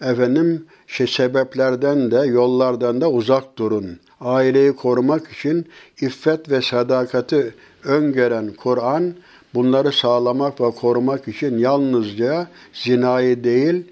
efendim 0.00 0.66
şey 0.86 1.06
sebeplerden 1.06 2.10
de 2.10 2.16
yollardan 2.16 3.00
da 3.00 3.10
uzak 3.10 3.58
durun. 3.58 3.98
Aileyi 4.20 4.72
korumak 4.72 5.32
için 5.32 5.66
iffet 6.00 6.50
ve 6.50 6.62
sadakati 6.62 7.54
öngören 7.84 8.52
Kur'an 8.56 9.14
bunları 9.54 9.92
sağlamak 9.92 10.60
ve 10.60 10.70
korumak 10.70 11.28
için 11.28 11.58
yalnızca 11.58 12.48
zinayı 12.72 13.44
değil, 13.44 13.84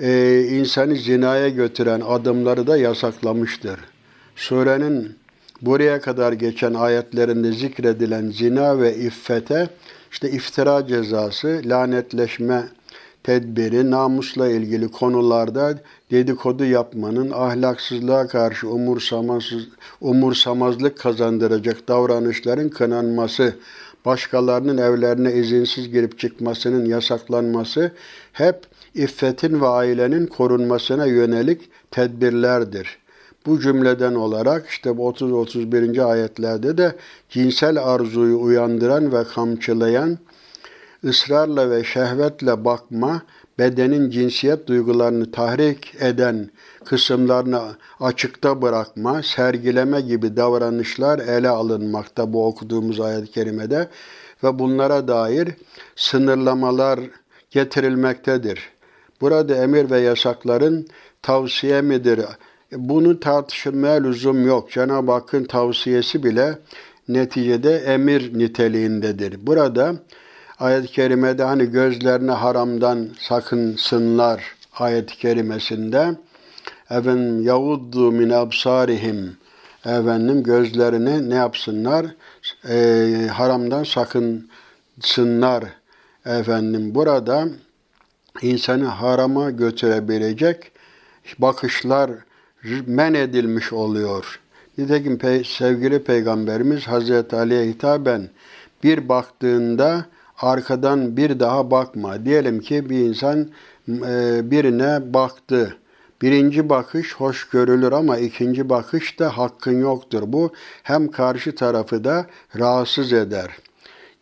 e, 0.00 0.40
insanı 0.50 0.96
zinaya 0.96 1.48
götüren 1.48 2.00
adımları 2.00 2.66
da 2.66 2.76
yasaklamıştır. 2.76 3.80
Surenin 4.36 5.16
buraya 5.62 6.00
kadar 6.00 6.32
geçen 6.32 6.74
ayetlerinde 6.74 7.52
zikredilen 7.52 8.30
zina 8.30 8.80
ve 8.80 8.96
iffete 8.96 9.68
işte 10.12 10.30
iftira 10.30 10.86
cezası, 10.86 11.62
lanetleşme 11.64 12.64
tedbiri, 13.22 13.90
namusla 13.90 14.48
ilgili 14.48 14.88
konularda 14.88 15.78
dedikodu 16.10 16.64
yapmanın, 16.64 17.30
ahlaksızlığa 17.30 18.26
karşı 18.26 18.68
umursamazlık, 18.68 19.68
umursamazlık 20.00 20.98
kazandıracak 20.98 21.88
davranışların 21.88 22.68
kınanması, 22.68 23.54
başkalarının 24.04 24.78
evlerine 24.78 25.32
izinsiz 25.32 25.90
girip 25.90 26.18
çıkmasının 26.18 26.84
yasaklanması 26.84 27.92
hep 28.32 28.56
iffetin 28.94 29.60
ve 29.60 29.66
ailenin 29.66 30.26
korunmasına 30.26 31.06
yönelik 31.06 31.60
tedbirlerdir. 31.90 32.99
Bu 33.46 33.60
cümleden 33.60 34.14
olarak 34.14 34.66
işte 34.68 34.96
bu 34.96 35.10
30-31. 35.10 36.04
ayetlerde 36.04 36.78
de 36.78 36.96
cinsel 37.28 37.84
arzuyu 37.84 38.40
uyandıran 38.40 39.12
ve 39.12 39.24
kamçılayan, 39.24 40.18
ısrarla 41.04 41.70
ve 41.70 41.84
şehvetle 41.84 42.64
bakma, 42.64 43.22
bedenin 43.58 44.10
cinsiyet 44.10 44.66
duygularını 44.66 45.30
tahrik 45.30 45.94
eden 46.00 46.50
kısımlarını 46.84 47.60
açıkta 48.00 48.62
bırakma, 48.62 49.22
sergileme 49.22 50.00
gibi 50.00 50.36
davranışlar 50.36 51.18
ele 51.18 51.48
alınmakta 51.48 52.32
bu 52.32 52.46
okuduğumuz 52.46 53.00
ayet-i 53.00 53.30
kerimede 53.30 53.88
ve 54.44 54.58
bunlara 54.58 55.08
dair 55.08 55.48
sınırlamalar 55.96 57.00
getirilmektedir. 57.50 58.70
Burada 59.20 59.54
emir 59.54 59.90
ve 59.90 60.00
yasakların 60.00 60.86
tavsiye 61.22 61.80
midir, 61.82 62.20
bunu 62.72 63.20
tartışmaya 63.20 64.02
lüzum 64.02 64.46
yok. 64.46 64.70
Cenab-ı 64.70 65.12
Hakk'ın 65.12 65.44
tavsiyesi 65.44 66.22
bile 66.22 66.58
neticede 67.08 67.76
emir 67.76 68.38
niteliğindedir. 68.38 69.46
Burada 69.46 69.94
ayet-i 70.58 70.88
kerimede 70.88 71.44
hani 71.44 71.66
gözlerine 71.66 72.30
haramdan 72.30 73.08
sakınsınlar 73.18 74.42
ayet-i 74.78 75.18
kerimesinde 75.18 76.16
efendim 76.90 77.42
yavuddu 77.42 78.12
min 78.12 78.30
absarihim 78.30 79.36
efendim 79.86 80.42
gözlerini 80.42 81.30
ne 81.30 81.34
yapsınlar? 81.34 82.06
E, 82.68 83.28
haramdan 83.32 83.84
sakınsınlar 83.84 85.64
efendim. 86.26 86.94
Burada 86.94 87.48
insanı 88.42 88.84
harama 88.84 89.50
götürebilecek 89.50 90.72
bakışlar 91.38 92.10
men 92.86 93.14
edilmiş 93.14 93.72
oluyor. 93.72 94.40
Nitekim 94.78 95.18
pe 95.18 95.44
sevgili 95.44 96.04
Peygamberimiz 96.04 96.86
Hazreti 96.86 97.36
Ali'ye 97.36 97.66
hitaben 97.66 98.28
bir 98.82 99.08
baktığında 99.08 100.06
arkadan 100.38 101.16
bir 101.16 101.40
daha 101.40 101.70
bakma. 101.70 102.24
Diyelim 102.24 102.60
ki 102.60 102.90
bir 102.90 102.98
insan 102.98 103.48
e, 103.88 104.40
birine 104.50 105.14
baktı. 105.14 105.76
Birinci 106.22 106.68
bakış 106.68 107.14
hoş 107.14 107.48
görülür 107.48 107.92
ama 107.92 108.18
ikinci 108.18 108.68
bakışta 108.68 109.38
hakkın 109.38 109.80
yoktur. 109.80 110.22
Bu 110.26 110.52
hem 110.82 111.10
karşı 111.10 111.54
tarafı 111.54 112.04
da 112.04 112.26
rahatsız 112.58 113.12
eder. 113.12 113.50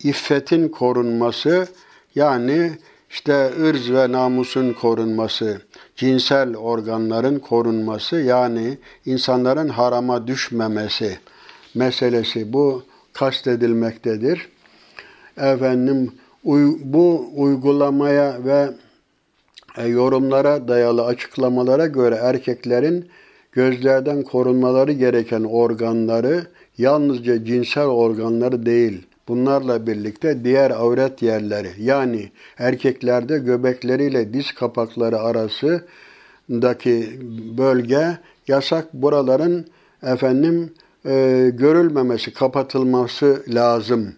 İffetin 0.05 0.69
korunması 0.69 1.67
yani 2.15 2.73
işte 3.11 3.51
ırz 3.61 3.93
ve 3.93 4.13
namusun 4.13 4.73
korunması, 4.73 5.61
cinsel 5.99 6.57
organların 6.57 7.39
korunması 7.39 8.17
yani 8.17 8.79
insanların 9.07 9.69
harama 9.69 10.27
düşmemesi 10.27 11.19
meselesi 11.75 12.53
bu 12.53 12.83
kastedilmektedir. 13.13 14.49
Efendim 15.37 16.13
bu 16.85 17.31
uygulamaya 17.37 18.45
ve 18.45 18.71
e, 19.77 19.87
yorumlara 19.87 20.69
dayalı 20.69 21.05
açıklamalara 21.05 21.87
göre 21.87 22.15
erkeklerin 22.15 23.09
gözlerden 23.53 24.23
korunmaları 24.23 24.93
gereken 24.93 25.45
organları 25.45 26.47
yalnızca 26.79 27.45
cinsel 27.45 27.87
organları 27.87 28.67
değil, 28.67 29.07
bunlarla 29.29 29.87
birlikte 29.87 30.45
diğer 30.45 30.71
avret 30.71 31.23
yerleri 31.23 31.71
yani 31.79 32.31
erkeklerde 32.59 33.39
göbekleriyle 33.39 34.33
diz 34.33 34.53
kapakları 34.53 35.19
arasındaki 35.19 37.21
bölge 37.59 38.19
yasak 38.49 38.95
buraların 38.95 39.67
efendim 40.03 40.75
e, 41.07 41.51
görülmemesi, 41.55 42.33
kapatılması 42.33 43.45
lazım. 43.49 44.15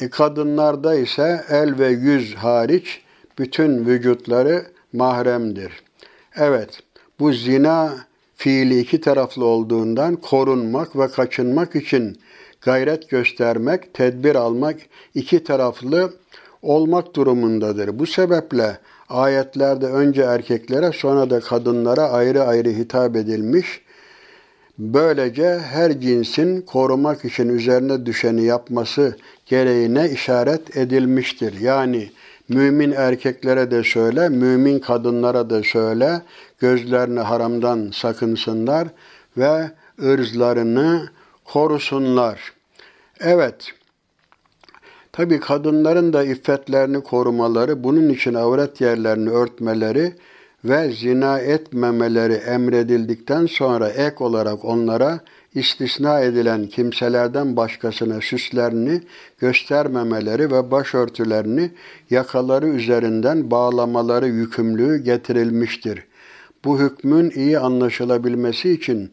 E, 0.00 0.10
kadınlarda 0.10 0.94
ise 0.94 1.44
el 1.48 1.78
ve 1.78 1.88
yüz 1.88 2.34
hariç 2.34 3.02
bütün 3.38 3.86
vücutları 3.86 4.66
mahremdir. 4.92 5.72
Evet, 6.36 6.80
bu 7.20 7.32
zina 7.32 7.94
fiili 8.36 8.80
iki 8.80 9.00
taraflı 9.00 9.44
olduğundan 9.44 10.16
korunmak 10.16 10.96
ve 10.96 11.08
kaçınmak 11.08 11.76
için 11.76 12.18
gayret 12.64 13.10
göstermek, 13.10 13.94
tedbir 13.94 14.34
almak 14.34 14.76
iki 15.14 15.44
taraflı 15.44 16.12
olmak 16.62 17.14
durumundadır. 17.16 17.98
Bu 17.98 18.06
sebeple 18.06 18.78
ayetlerde 19.08 19.86
önce 19.86 20.22
erkeklere 20.22 20.92
sonra 20.92 21.30
da 21.30 21.40
kadınlara 21.40 22.02
ayrı 22.02 22.42
ayrı 22.42 22.68
hitap 22.68 23.16
edilmiş. 23.16 23.80
Böylece 24.78 25.58
her 25.58 26.00
cinsin 26.00 26.60
korumak 26.60 27.24
için 27.24 27.48
üzerine 27.48 28.06
düşeni 28.06 28.44
yapması 28.44 29.16
gereğine 29.46 30.10
işaret 30.10 30.76
edilmiştir. 30.76 31.60
Yani 31.60 32.10
mümin 32.48 32.92
erkeklere 32.92 33.70
de 33.70 33.82
söyle, 33.84 34.28
mümin 34.28 34.78
kadınlara 34.78 35.50
da 35.50 35.62
söyle, 35.62 36.22
gözlerini 36.58 37.20
haramdan 37.20 37.90
sakınsınlar 37.94 38.88
ve 39.36 39.70
ırzlarını 40.02 41.08
korusunlar. 41.44 42.52
Evet, 43.20 43.72
tabi 45.12 45.40
kadınların 45.40 46.12
da 46.12 46.24
iffetlerini 46.24 47.02
korumaları, 47.02 47.84
bunun 47.84 48.08
için 48.08 48.34
avret 48.34 48.80
yerlerini 48.80 49.30
örtmeleri 49.30 50.14
ve 50.64 50.92
zina 50.92 51.38
etmemeleri 51.38 52.32
emredildikten 52.32 53.46
sonra 53.46 53.88
ek 53.88 54.24
olarak 54.24 54.64
onlara 54.64 55.20
istisna 55.54 56.20
edilen 56.20 56.66
kimselerden 56.66 57.56
başkasına 57.56 58.20
süslerini 58.20 59.00
göstermemeleri 59.38 60.50
ve 60.50 60.70
başörtülerini 60.70 61.70
yakaları 62.10 62.68
üzerinden 62.68 63.50
bağlamaları 63.50 64.28
yükümlülüğü 64.28 64.96
getirilmiştir. 64.96 66.04
Bu 66.64 66.80
hükmün 66.80 67.30
iyi 67.30 67.58
anlaşılabilmesi 67.58 68.70
için 68.70 69.12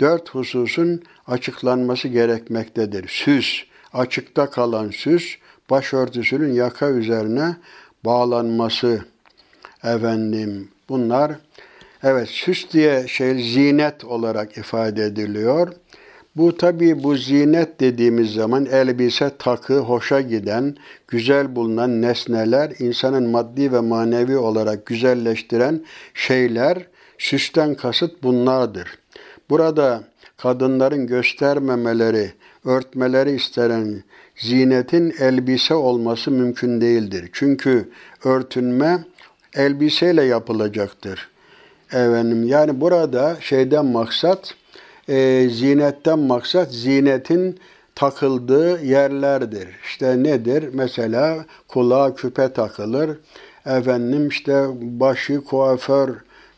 dört 0.00 0.30
hususun 0.30 1.02
açıklanması 1.26 2.08
gerekmektedir. 2.08 3.08
Süs, 3.08 3.62
açıkta 3.92 4.50
kalan 4.50 4.90
süs, 4.90 5.36
başörtüsünün 5.70 6.52
yaka 6.52 6.90
üzerine 6.90 7.56
bağlanması. 8.04 9.04
Efendim, 9.84 10.68
bunlar 10.88 11.32
Evet 12.06 12.28
süs 12.28 12.70
diye 12.72 13.08
şey 13.08 13.42
zinet 13.42 14.04
olarak 14.04 14.58
ifade 14.58 15.04
ediliyor. 15.04 15.72
Bu 16.36 16.56
tabi 16.56 17.02
bu 17.02 17.16
zinet 17.16 17.80
dediğimiz 17.80 18.32
zaman 18.32 18.66
elbise, 18.66 19.30
takı, 19.38 19.78
hoşa 19.78 20.20
giden, 20.20 20.76
güzel 21.08 21.56
bulunan 21.56 22.02
nesneler, 22.02 22.72
insanın 22.78 23.30
maddi 23.30 23.72
ve 23.72 23.80
manevi 23.80 24.36
olarak 24.36 24.86
güzelleştiren 24.86 25.80
şeyler, 26.14 26.86
süsten 27.18 27.74
kasıt 27.74 28.22
bunlardır. 28.22 28.88
Burada 29.50 30.04
kadınların 30.36 31.06
göstermemeleri, 31.06 32.32
örtmeleri 32.64 33.30
istenen 33.30 34.02
zinetin 34.36 35.14
elbise 35.18 35.74
olması 35.74 36.30
mümkün 36.30 36.80
değildir. 36.80 37.30
Çünkü 37.32 37.88
örtünme 38.24 39.04
elbiseyle 39.54 40.22
yapılacaktır. 40.22 41.28
Efendim, 41.88 42.44
yani 42.48 42.80
burada 42.80 43.36
şeyden 43.40 43.86
maksat, 43.86 44.54
e, 45.08 45.48
zinetten 45.50 46.18
maksat 46.18 46.72
zinetin 46.72 47.58
takıldığı 47.94 48.84
yerlerdir. 48.84 49.68
İşte 49.84 50.22
nedir? 50.22 50.68
Mesela 50.72 51.44
kulağa 51.68 52.14
küpe 52.14 52.52
takılır. 52.52 53.18
Efendim 53.66 54.28
işte 54.28 54.66
başı 54.80 55.40
kuaför 55.40 56.14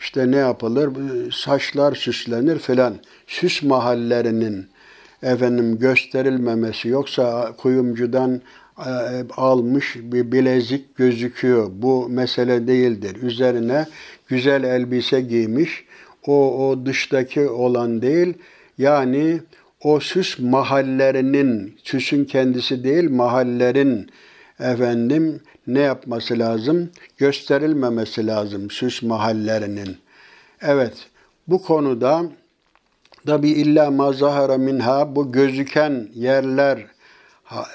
işte 0.06 0.30
ne 0.30 0.36
yapılır? 0.36 0.92
Saçlar 1.32 1.94
süslenir 1.94 2.58
filan. 2.58 2.94
Süs 3.26 3.62
mahallerinin 3.62 4.66
efendim 5.22 5.78
gösterilmemesi 5.78 6.88
yoksa 6.88 7.52
kuyumcudan 7.56 8.40
e, 8.78 8.90
almış 9.36 9.96
bir 9.96 10.32
bilezik 10.32 10.96
gözüküyor. 10.96 11.70
Bu 11.72 12.08
mesele 12.08 12.66
değildir. 12.66 13.22
Üzerine 13.22 13.86
güzel 14.28 14.64
elbise 14.64 15.20
giymiş. 15.20 15.84
O, 16.26 16.68
o 16.68 16.86
dıştaki 16.86 17.48
olan 17.48 18.02
değil. 18.02 18.34
Yani 18.78 19.40
o 19.82 20.00
süs 20.00 20.38
mahallerinin, 20.38 21.76
süsün 21.82 22.24
kendisi 22.24 22.84
değil, 22.84 23.10
mahallerin 23.10 24.10
efendim 24.60 25.40
ne 25.66 25.80
yapması 25.80 26.38
lazım? 26.38 26.90
Gösterilmemesi 27.18 28.26
lazım 28.26 28.70
süs 28.70 29.02
mahallerinin. 29.02 29.96
Evet, 30.60 31.06
bu 31.48 31.62
konuda 31.62 32.22
tabi 33.26 33.50
illa 33.50 33.90
mazahara 33.90 34.58
minha 34.58 35.16
bu 35.16 35.32
gözüken 35.32 36.08
yerler 36.14 36.86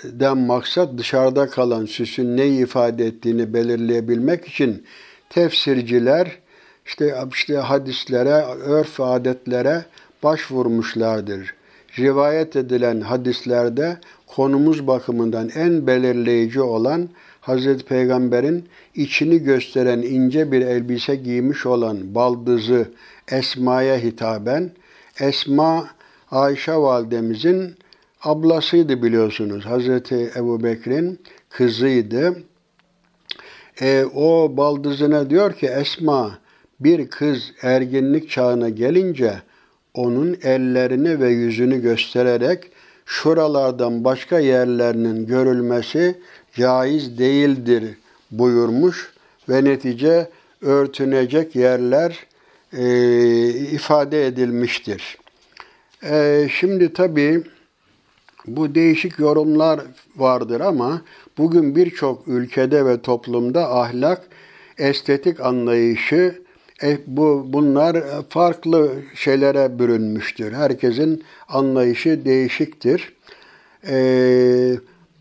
den 0.03 0.37
maksat 0.37 0.97
dışarıda 0.97 1.49
kalan 1.49 1.85
süsün 1.85 2.37
ne 2.37 2.47
ifade 2.47 3.05
ettiğini 3.05 3.53
belirleyebilmek 3.53 4.47
için 4.47 4.85
tefsirciler 5.29 6.37
işte 6.85 7.15
işte 7.31 7.57
hadislere, 7.57 8.45
örf 8.63 8.99
adetlere 8.99 9.85
başvurmuşlardır. 10.23 11.53
Rivayet 11.99 12.55
edilen 12.55 13.01
hadislerde 13.01 13.97
konumuz 14.35 14.87
bakımından 14.87 15.49
en 15.55 15.87
belirleyici 15.87 16.61
olan 16.61 17.09
Hazreti 17.41 17.85
Peygamber'in 17.85 18.65
içini 18.95 19.39
gösteren 19.39 20.01
ince 20.01 20.51
bir 20.51 20.61
elbise 20.61 21.15
giymiş 21.15 21.65
olan 21.65 22.15
baldızı 22.15 22.89
Esma'ya 23.31 23.97
hitaben 23.97 24.71
Esma 25.19 25.87
Ayşe 26.31 26.75
validemizin 26.75 27.75
ablasıydı 28.23 29.03
biliyorsunuz. 29.03 29.65
Hazreti 29.65 30.31
Ebu 30.35 30.63
Bekir'in 30.63 31.19
kızıydı. 31.49 32.37
E, 33.81 34.05
o 34.15 34.57
baldızına 34.57 35.29
diyor 35.29 35.53
ki 35.53 35.67
Esma 35.67 36.39
bir 36.79 37.07
kız 37.07 37.53
erginlik 37.61 38.29
çağına 38.29 38.69
gelince 38.69 39.33
onun 39.93 40.37
ellerini 40.43 41.19
ve 41.19 41.29
yüzünü 41.29 41.81
göstererek 41.81 42.71
şuralardan 43.05 44.03
başka 44.03 44.39
yerlerinin 44.39 45.25
görülmesi 45.25 46.19
caiz 46.53 47.19
değildir 47.19 47.97
buyurmuş 48.31 49.13
ve 49.49 49.63
netice 49.63 50.29
örtünecek 50.61 51.55
yerler 51.55 52.19
e, 52.73 53.47
ifade 53.49 54.27
edilmiştir. 54.27 55.17
E, 56.03 56.47
şimdi 56.51 56.93
tabii 56.93 57.43
bu 58.47 58.75
değişik 58.75 59.19
yorumlar 59.19 59.79
vardır 60.15 60.61
ama 60.61 61.01
bugün 61.37 61.75
birçok 61.75 62.27
ülkede 62.27 62.85
ve 62.85 63.01
toplumda 63.01 63.75
ahlak, 63.75 64.21
estetik 64.77 65.39
anlayışı 65.39 66.41
e, 66.83 66.97
bu 67.07 67.45
bunlar 67.47 68.03
farklı 68.29 68.91
şeylere 69.15 69.79
bürünmüştür. 69.79 70.53
Herkesin 70.53 71.23
anlayışı 71.49 72.25
değişiktir. 72.25 73.13
E, 73.87 73.95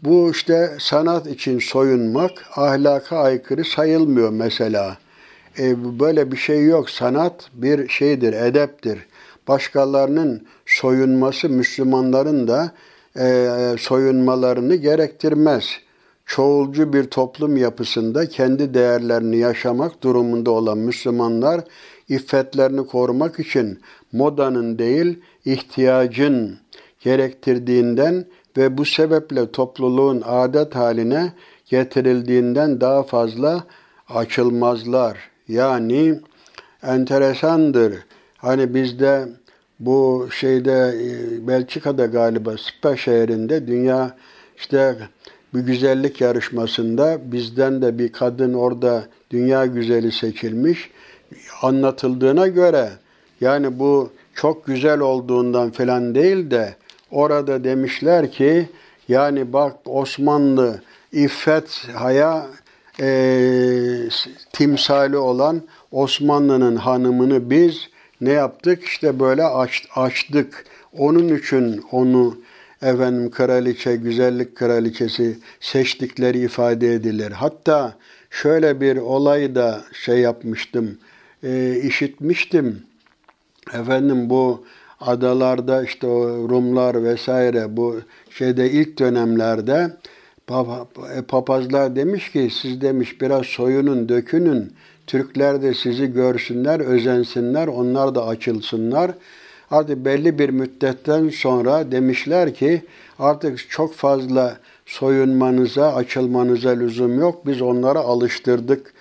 bu 0.03 0.31
işte 0.31 0.71
sanat 0.79 1.27
için 1.27 1.59
soyunmak 1.59 2.31
ahlaka 2.57 3.19
aykırı 3.19 3.65
sayılmıyor 3.65 4.31
mesela. 4.31 4.97
E, 5.59 5.99
böyle 6.01 6.33
bir 6.33 6.37
şey 6.37 6.67
yok. 6.67 6.91
Sanat 6.91 7.51
bir 7.53 7.89
şeydir, 7.89 8.33
edeptir. 8.33 8.99
Başkalarının 9.49 10.47
soyunması 10.67 11.49
Müslümanların 11.49 12.49
da 12.49 12.73
e, 13.17 13.49
soyunmalarını 13.79 14.75
gerektirmez. 14.75 15.65
Çoğulcu 16.31 16.93
bir 16.93 17.05
toplum 17.05 17.57
yapısında 17.57 18.29
kendi 18.29 18.75
değerlerini 18.75 19.37
yaşamak 19.37 20.03
durumunda 20.03 20.51
olan 20.51 20.79
Müslümanlar 20.79 21.61
iffetlerini 22.09 22.87
korumak 22.87 23.41
için 23.41 23.81
modanın 24.13 24.79
değil 24.79 25.19
ihtiyacın 25.45 26.59
gerektirdiğinden 27.01 28.25
ve 28.57 28.79
bu 28.79 28.85
sebeple 28.85 29.51
topluluğun 29.51 30.23
adet 30.27 30.75
haline 30.75 31.33
getirildiğinden 31.67 32.81
daha 32.81 33.03
fazla 33.03 33.65
açılmazlar. 34.09 35.19
Yani 35.49 36.21
enteresandır. 36.83 37.95
Hani 38.37 38.75
bizde 38.75 39.29
bu 39.81 40.29
şeyde 40.31 40.95
e, 41.01 41.49
Belçika'da 41.49 42.07
galiba 42.07 42.57
Spa 42.59 42.97
şehrinde 42.97 43.67
dünya 43.67 44.17
işte 44.57 44.97
bir 45.55 45.61
güzellik 45.61 46.21
yarışmasında 46.21 47.19
bizden 47.33 47.83
de 47.83 47.99
bir 47.99 48.13
kadın 48.13 48.55
orada 48.55 49.05
dünya 49.31 49.67
güzeli 49.67 50.13
seçilmiş. 50.13 50.91
Anlatıldığına 51.63 52.47
göre 52.47 52.91
yani 53.41 53.79
bu 53.79 54.11
çok 54.35 54.67
güzel 54.67 55.01
olduğundan 55.01 55.71
falan 55.71 56.15
değil 56.15 56.51
de 56.51 56.75
orada 57.11 57.65
demişler 57.65 58.31
ki 58.31 58.69
yani 59.09 59.53
bak 59.53 59.77
Osmanlı 59.85 60.83
iffet 61.13 61.89
haya 61.95 62.47
e, 63.01 63.09
timsali 64.53 65.17
olan 65.17 65.63
Osmanlı'nın 65.91 66.77
hanımını 66.77 67.51
biz 67.51 67.89
ne 68.21 68.33
yaptık? 68.33 68.85
İşte 68.85 69.21
böyle 69.21 69.45
aç, 69.45 69.83
açtık. 69.95 70.65
Onun 70.99 71.37
için 71.37 71.85
onu 71.93 72.37
efendim 72.83 73.31
kraliçe, 73.31 73.97
güzellik 73.97 74.57
kraliçesi 74.57 75.39
seçtikleri 75.61 76.39
ifade 76.39 76.95
edilir. 76.95 77.31
Hatta 77.31 77.95
şöyle 78.31 78.81
bir 78.81 78.97
olay 78.97 79.55
da 79.55 79.85
şey 79.93 80.19
yapmıştım, 80.19 80.99
e, 81.43 81.81
işitmiştim. 81.83 82.83
Efendim 83.75 84.31
bu 84.31 84.65
adalarda 85.01 85.83
işte 85.83 86.07
o 86.07 86.49
Rumlar 86.49 87.05
vesaire 87.05 87.77
bu 87.77 88.01
şeyde 88.31 88.71
ilk 88.71 88.99
dönemlerde 88.99 89.91
e, 90.51 91.23
papazlar 91.29 91.97
demiş 91.97 92.33
ki 92.33 92.49
siz 92.63 92.81
demiş 92.81 93.21
biraz 93.21 93.47
soyunun, 93.47 94.09
dökünün. 94.09 94.73
Türkler 95.07 95.63
de 95.63 95.75
sizi 95.75 96.13
görsünler, 96.13 96.81
özensinler, 96.81 97.67
onlar 97.67 98.15
da 98.15 98.27
açılsınlar. 98.27 99.11
Artık 99.71 100.05
belli 100.05 100.39
bir 100.39 100.51
müddetten 100.51 101.29
sonra 101.29 101.93
demişler 101.93 102.55
ki 102.55 102.83
artık 103.19 103.71
çok 103.71 103.95
fazla 103.95 104.57
soyunmanıza, 104.87 105.95
açılmanıza 105.95 106.71
lüzum 106.71 107.21
yok. 107.21 107.47
Biz 107.47 107.63
onlara 107.63 107.99
alıştırdık. 107.99 108.93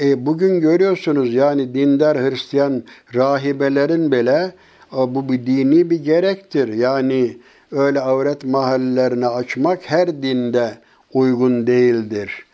E, 0.00 0.26
bugün 0.26 0.60
görüyorsunuz 0.60 1.34
yani 1.34 1.74
dindar 1.74 2.18
Hristiyan 2.18 2.82
rahibelerin 3.14 4.12
bile 4.12 4.52
e, 4.92 4.96
bu 4.96 5.28
bir 5.28 5.46
dini 5.46 5.90
bir 5.90 6.04
gerektir. 6.04 6.68
Yani 6.68 7.36
öyle 7.72 8.00
avret 8.00 8.44
mahallelerine 8.44 9.26
açmak 9.26 9.80
her 9.90 10.22
dinde 10.22 10.78
uygun 11.12 11.66
değildir. 11.66 12.44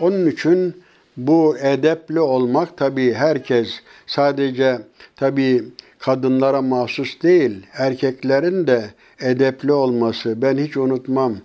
Onun 0.00 0.26
için 0.30 0.74
bu 1.16 1.58
edepli 1.58 2.20
olmak 2.20 2.76
tabii 2.76 3.12
herkes 3.12 3.68
sadece 4.06 4.78
tabii 5.16 5.64
kadınlara 6.04 6.62
mahsus 6.62 7.22
değil, 7.22 7.66
erkeklerin 7.72 8.66
de 8.66 8.90
edepli 9.20 9.72
olması. 9.72 10.42
Ben 10.42 10.58
hiç 10.58 10.76
unutmam. 10.76 11.36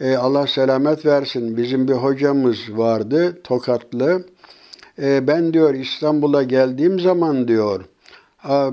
E, 0.00 0.16
Allah 0.16 0.46
selamet 0.46 1.06
versin. 1.06 1.56
Bizim 1.56 1.88
bir 1.88 1.92
hocamız 1.92 2.58
vardı, 2.70 3.42
Tokatlı. 3.44 4.24
E, 5.02 5.26
ben 5.26 5.52
diyor 5.52 5.74
İstanbul'a 5.74 6.42
geldiğim 6.42 7.00
zaman 7.00 7.48
diyor, 7.48 7.84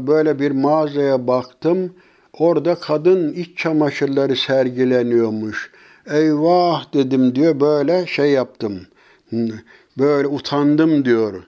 böyle 0.08 0.40
bir 0.40 0.52
mağazaya 0.52 1.28
baktım. 1.28 1.94
Orada 2.34 2.76
kadın 2.76 3.34
iç 3.34 3.58
çamaşırları 3.58 4.36
sergileniyormuş. 4.36 5.72
Eyvah 6.12 6.94
dedim 6.94 7.36
diyor 7.36 7.60
böyle 7.60 8.08
şey 8.08 8.32
yaptım. 8.32 8.82
Böyle 9.98 10.28
utandım 10.28 11.06
diyor. 11.06 11.44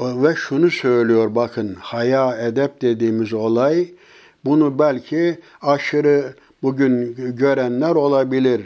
Ve 0.00 0.34
şunu 0.34 0.70
söylüyor 0.70 1.34
bakın 1.34 1.74
haya 1.80 2.36
edep 2.36 2.82
dediğimiz 2.82 3.32
olay 3.32 3.88
bunu 4.44 4.78
belki 4.78 5.38
aşırı 5.62 6.34
bugün 6.62 7.16
görenler 7.36 7.94
olabilir. 7.94 8.60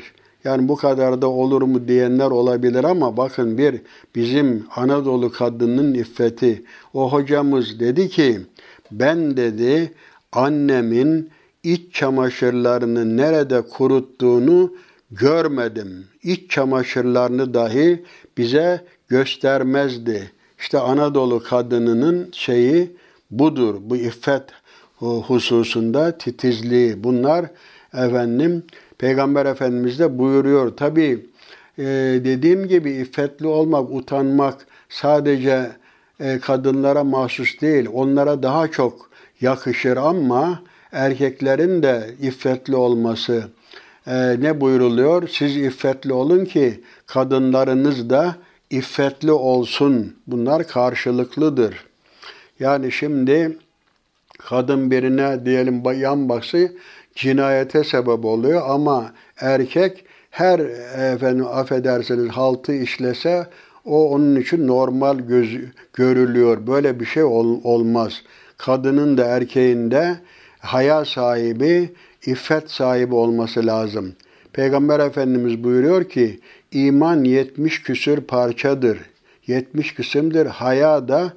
Yani 0.44 0.68
bu 0.68 0.76
kadar 0.76 1.22
da 1.22 1.28
olur 1.28 1.62
mu 1.62 1.88
diyenler 1.88 2.30
olabilir 2.30 2.84
ama 2.84 3.16
bakın 3.16 3.58
bir 3.58 3.80
bizim 4.14 4.66
Anadolu 4.76 5.32
kadının 5.32 5.94
iffeti. 5.94 6.62
O 6.94 7.12
hocamız 7.12 7.80
dedi 7.80 8.08
ki 8.08 8.40
ben 8.90 9.36
dedi 9.36 9.92
annemin 10.32 11.30
iç 11.62 11.94
çamaşırlarını 11.94 13.16
nerede 13.16 13.62
kuruttuğunu 13.62 14.72
görmedim. 15.10 16.04
İç 16.22 16.50
çamaşırlarını 16.50 17.54
dahi 17.54 18.04
bize 18.38 18.84
göstermezdi. 19.08 20.35
İşte 20.58 20.78
Anadolu 20.78 21.42
kadınının 21.42 22.28
şeyi 22.32 22.96
budur. 23.30 23.74
Bu 23.80 23.96
iffet 23.96 24.42
hususunda 24.98 26.18
titizliği. 26.18 27.04
Bunlar 27.04 27.46
efendim 27.94 28.64
Peygamber 28.98 29.46
Efendimiz 29.46 29.98
de 29.98 30.18
buyuruyor. 30.18 30.76
Tabi 30.76 31.26
e, 31.78 31.84
dediğim 32.24 32.68
gibi 32.68 32.90
iffetli 32.90 33.46
olmak, 33.46 33.90
utanmak 33.90 34.66
sadece 34.88 35.70
e, 36.20 36.38
kadınlara 36.38 37.04
mahsus 37.04 37.60
değil. 37.60 37.88
Onlara 37.92 38.42
daha 38.42 38.68
çok 38.68 39.10
yakışır 39.40 39.96
ama 39.96 40.62
erkeklerin 40.92 41.82
de 41.82 42.14
iffetli 42.20 42.76
olması 42.76 43.44
e, 44.06 44.36
ne 44.40 44.60
buyruluyor? 44.60 45.28
Siz 45.28 45.56
iffetli 45.56 46.12
olun 46.12 46.44
ki 46.44 46.80
kadınlarınız 47.06 48.10
da 48.10 48.36
iffetli 48.70 49.32
olsun. 49.32 50.16
Bunlar 50.26 50.68
karşılıklıdır. 50.68 51.84
Yani 52.60 52.92
şimdi 52.92 53.58
kadın 54.38 54.90
birine 54.90 55.44
diyelim 55.46 56.00
yan 56.00 56.28
baksı 56.28 56.72
cinayete 57.14 57.84
sebep 57.84 58.24
oluyor 58.24 58.62
ama 58.68 59.12
erkek 59.40 60.04
her 60.30 60.58
efendim 61.14 61.46
affedersiniz 61.46 62.28
haltı 62.28 62.74
işlese 62.74 63.46
o 63.84 64.10
onun 64.10 64.36
için 64.40 64.66
normal 64.66 65.18
göz, 65.18 65.58
görülüyor. 65.92 66.66
Böyle 66.66 67.00
bir 67.00 67.04
şey 67.04 67.22
ol, 67.22 67.60
olmaz. 67.64 68.22
Kadının 68.58 69.18
da 69.18 69.24
erkeğin 69.24 69.90
de 69.90 70.16
haya 70.58 71.04
sahibi, 71.04 71.92
iffet 72.26 72.70
sahibi 72.70 73.14
olması 73.14 73.66
lazım. 73.66 74.14
Peygamber 74.52 75.00
Efendimiz 75.00 75.64
buyuruyor 75.64 76.04
ki 76.08 76.40
iman 76.76 77.24
yetmiş 77.24 77.82
küsür 77.82 78.20
parçadır. 78.20 78.98
Yetmiş 79.46 79.94
kısımdır. 79.94 80.46
Haya 80.46 81.08
da 81.08 81.32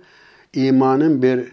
imanın 0.54 1.22
bir 1.22 1.52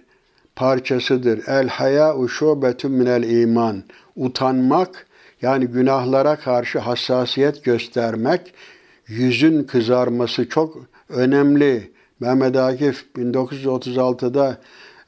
parçasıdır. 0.57 1.41
El 1.47 1.69
haya 1.69 2.17
uşubetun 2.19 2.93
minel 2.93 3.23
iman. 3.23 3.83
Utanmak 4.17 5.07
yani 5.43 5.67
günahlara 5.67 6.37
karşı 6.37 6.79
hassasiyet 6.79 7.65
göstermek, 7.65 8.55
yüzün 9.07 9.63
kızarması 9.65 10.49
çok 10.49 10.79
önemli. 11.09 11.91
Mehmet 12.21 12.57
Akif 12.57 13.05
1936'da 13.17 14.59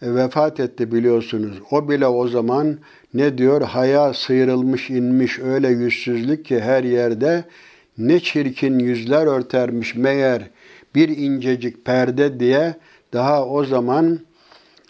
vefat 0.02 0.60
etti 0.60 0.92
biliyorsunuz. 0.92 1.58
O 1.70 1.88
bile 1.88 2.06
o 2.06 2.28
zaman 2.28 2.78
ne 3.14 3.38
diyor? 3.38 3.62
Haya 3.62 4.14
sıyrılmış 4.14 4.90
inmiş 4.90 5.38
öyle 5.38 5.68
yüzsüzlük 5.68 6.44
ki 6.44 6.60
her 6.60 6.84
yerde 6.84 7.44
ne 7.98 8.20
çirkin 8.20 8.78
yüzler 8.78 9.26
örtermiş 9.26 9.94
meğer 9.94 10.50
bir 10.94 11.08
incecik 11.08 11.84
perde 11.84 12.40
diye 12.40 12.74
daha 13.12 13.46
o 13.46 13.64
zaman 13.64 14.20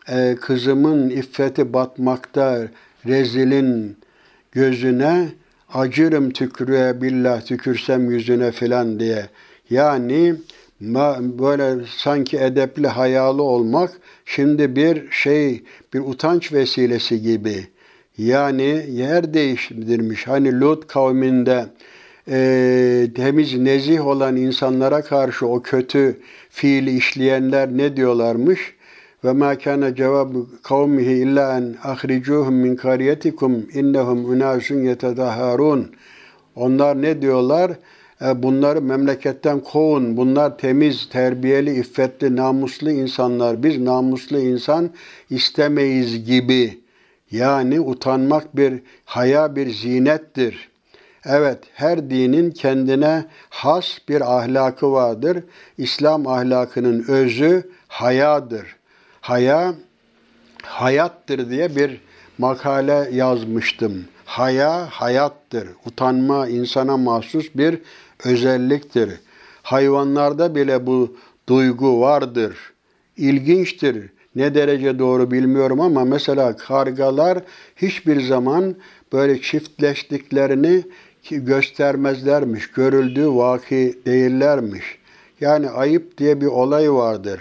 e, 0.09 0.37
kızımın 0.41 1.11
iffeti 1.11 1.73
batmakta 1.73 2.69
rezilin 3.07 3.97
gözüne 4.53 5.29
acırım 5.75 6.31
tükürüğe 6.31 7.03
billah 7.03 7.41
tükürsem 7.41 8.11
yüzüne 8.11 8.53
filan 8.53 9.01
diye. 9.01 9.27
Yani 9.71 10.35
böyle 11.39 11.85
sanki 11.97 12.39
edepli 12.39 12.87
hayalı 12.87 13.43
olmak 13.43 13.91
şimdi 14.25 14.77
bir 14.77 15.11
şey 15.11 15.63
bir 15.95 16.01
utanç 16.01 16.53
vesilesi 16.53 17.23
gibi. 17.23 17.67
Yani 18.19 18.87
yer 18.91 19.35
değiştirmiş. 19.35 20.27
Hani 20.27 20.61
Lut 20.61 20.87
kavminde 20.87 21.67
e, 22.31 23.09
temiz 23.14 23.59
nezih 23.59 24.07
olan 24.07 24.37
insanlara 24.37 25.03
karşı 25.03 25.47
o 25.47 25.62
kötü 25.62 26.20
fiili 26.51 26.97
işleyenler 26.97 27.68
ne 27.68 27.97
diyorlarmış? 27.97 28.74
Ve 29.24 29.33
ma 29.33 29.59
kana 29.59 29.95
cevab 29.95 30.35
kavmihi 30.62 31.12
illa 31.12 31.57
en 31.57 31.76
ahricuhum 31.83 32.55
min 32.55 32.76
kariyetikum 32.76 33.66
innahum 33.74 34.24
unasun 34.24 34.83
yetadaharun. 34.83 35.95
Onlar 36.57 37.03
ne 37.03 37.22
diyorlar? 37.22 37.72
e, 38.22 38.43
bunları 38.43 38.83
memleketten 38.83 39.61
kovun. 39.61 40.16
Bunlar 40.16 40.59
temiz, 40.59 41.09
terbiyeli, 41.09 41.74
iffetli, 41.74 42.37
namuslu 42.37 42.91
insanlar. 42.91 43.62
Biz 43.62 43.79
namuslu 43.79 44.39
insan 44.39 44.91
istemeyiz 45.31 46.24
gibi. 46.24 46.79
Yani 47.31 47.81
utanmak 47.81 48.57
bir 48.57 48.74
haya 49.05 49.57
bir 49.57 49.70
zinettir. 49.70 50.68
Evet, 51.25 51.59
her 51.75 52.11
dinin 52.11 52.51
kendine 52.51 53.27
has 53.51 53.99
bir 54.09 54.39
ahlakı 54.39 54.93
vardır. 54.93 55.45
İslam 55.79 56.27
ahlakının 56.27 57.05
özü 57.09 57.71
hayadır. 57.89 58.77
Haya 59.21 59.75
hayattır 60.62 61.51
diye 61.51 61.77
bir 61.77 62.01
makale 62.39 63.09
yazmıştım. 63.12 64.05
Haya 64.25 64.87
hayattır. 64.91 65.69
Utanma 65.87 66.49
insana 66.49 66.97
mahsus 66.97 67.47
bir 67.55 67.79
özelliktir. 68.25 69.11
Hayvanlarda 69.62 70.55
bile 70.55 70.87
bu 70.87 71.16
duygu 71.49 72.01
vardır. 72.01 72.57
İlginçtir. 73.16 74.11
Ne 74.35 74.55
derece 74.55 74.99
doğru 74.99 75.31
bilmiyorum 75.31 75.81
ama 75.81 76.05
mesela 76.05 76.57
kargalar 76.57 77.39
hiçbir 77.77 78.21
zaman 78.21 78.77
böyle 79.12 79.41
çiftleştiklerini 79.43 80.83
göstermezlermiş. 81.37 82.70
Görüldüğü 82.70 83.29
vaki 83.29 83.99
değillermiş. 84.07 84.99
Yani 85.41 85.70
ayıp 85.70 86.18
diye 86.18 86.41
bir 86.41 86.47
olay 86.47 86.93
vardır. 86.93 87.41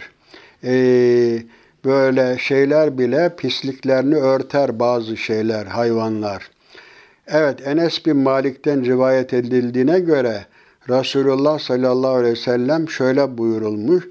Ee, 0.64 1.44
böyle 1.86 2.38
şeyler 2.40 2.98
bile 2.98 3.36
pisliklerini 3.36 4.16
örter 4.16 4.80
bazı 4.80 5.18
şeyler, 5.18 5.66
hayvanlar. 5.66 6.52
Evet 7.28 7.68
Enes 7.68 8.06
bin 8.06 8.18
Malik'ten 8.18 8.86
rivayet 8.86 9.34
edildiğine 9.34 10.00
göre 10.00 10.46
Resulullah 10.90 11.60
sallallahu 11.60 12.16
aleyhi 12.16 12.34
ve 12.34 12.40
sellem 12.40 12.90
şöyle 12.90 13.38
buyurulmuş. 13.38 14.08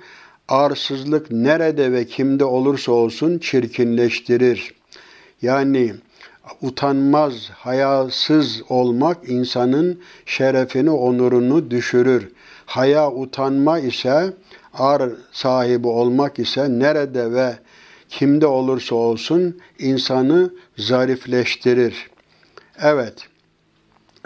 Arsızlık 0.49 1.31
nerede 1.31 1.93
ve 1.93 2.05
kimde 2.05 2.45
olursa 2.45 2.93
olsun 2.93 3.39
çirkinleştirir. 3.39 4.75
Yani 5.43 5.95
utanmaz, 6.63 7.51
hayasız 7.51 8.63
olmak 8.69 9.29
insanın 9.29 10.01
şerefini, 10.27 10.91
onurunu 10.91 11.71
düşürür. 11.71 12.33
Haya 12.67 13.13
utanma 13.13 13.79
ise 13.79 14.33
ar 14.75 15.11
sahibi 15.33 15.89
olmak 15.89 16.39
ise 16.39 16.79
nerede 16.79 17.33
ve 17.33 17.55
kimde 18.09 18.47
olursa 18.47 18.95
olsun 18.95 19.61
insanı 19.79 20.51
zarifleştirir. 20.79 22.11
Evet, 22.83 23.29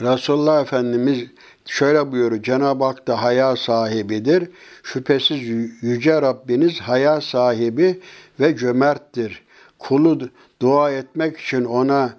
Resulullah 0.03 0.63
Efendimiz 0.63 1.25
şöyle 1.67 2.13
buyuruyor, 2.13 2.43
Cenab-ı 2.43 2.85
Hak 2.85 3.07
da 3.09 3.23
haya 3.23 3.57
sahibidir. 3.57 4.51
Şüphesiz 4.83 5.41
Yüce 5.83 6.23
Rabbiniz 6.23 6.81
haya 6.81 7.21
sahibi 7.21 8.01
ve 8.41 8.57
cömerttir. 8.57 9.43
Kulu 9.79 10.29
dua 10.61 10.91
etmek 10.91 11.39
için 11.39 11.65
ona 11.65 12.11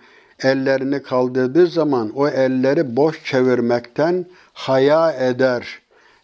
ellerini 0.44 1.04
kaldırdığı 1.04 1.68
zaman 1.68 2.12
o 2.16 2.28
elleri 2.28 2.96
boş 2.96 3.24
çevirmekten 3.24 4.26
haya 4.54 5.12
eder. 5.12 5.80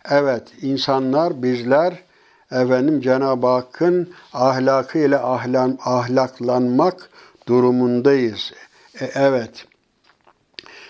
Evet, 0.10 0.44
insanlar, 0.62 1.44
bizler 1.44 2.04
efendim 2.52 3.02
Cenab-ı 3.02 3.48
Hakk'ın 3.48 4.14
ahlakıyla 4.34 5.34
ahlan, 5.34 5.78
ahlaklanmak 5.86 7.10
durumundayız. 7.48 8.54
E, 9.02 9.06
evet. 9.16 9.66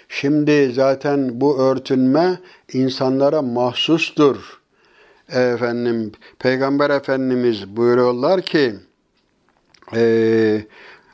Şimdi 0.09 0.71
zaten 0.73 1.41
bu 1.41 1.59
örtünme 1.59 2.39
insanlara 2.73 3.41
mahsustur. 3.41 4.61
Efendim 5.29 6.11
Peygamber 6.39 6.89
Efendimiz 6.89 7.77
buyuruyorlar 7.77 8.41
ki 8.41 8.75
e, 9.95 10.61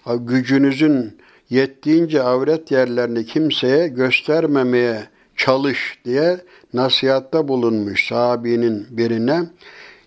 gücünüzün 0.06 1.18
yettiğince 1.50 2.22
avret 2.24 2.72
yerlerini 2.72 3.26
kimseye 3.26 3.88
göstermemeye 3.88 5.04
çalış 5.38 6.00
diye 6.06 6.38
nasihatta 6.74 7.48
bulunmuş 7.48 8.08
sahabinin 8.08 8.88
birine 8.90 9.42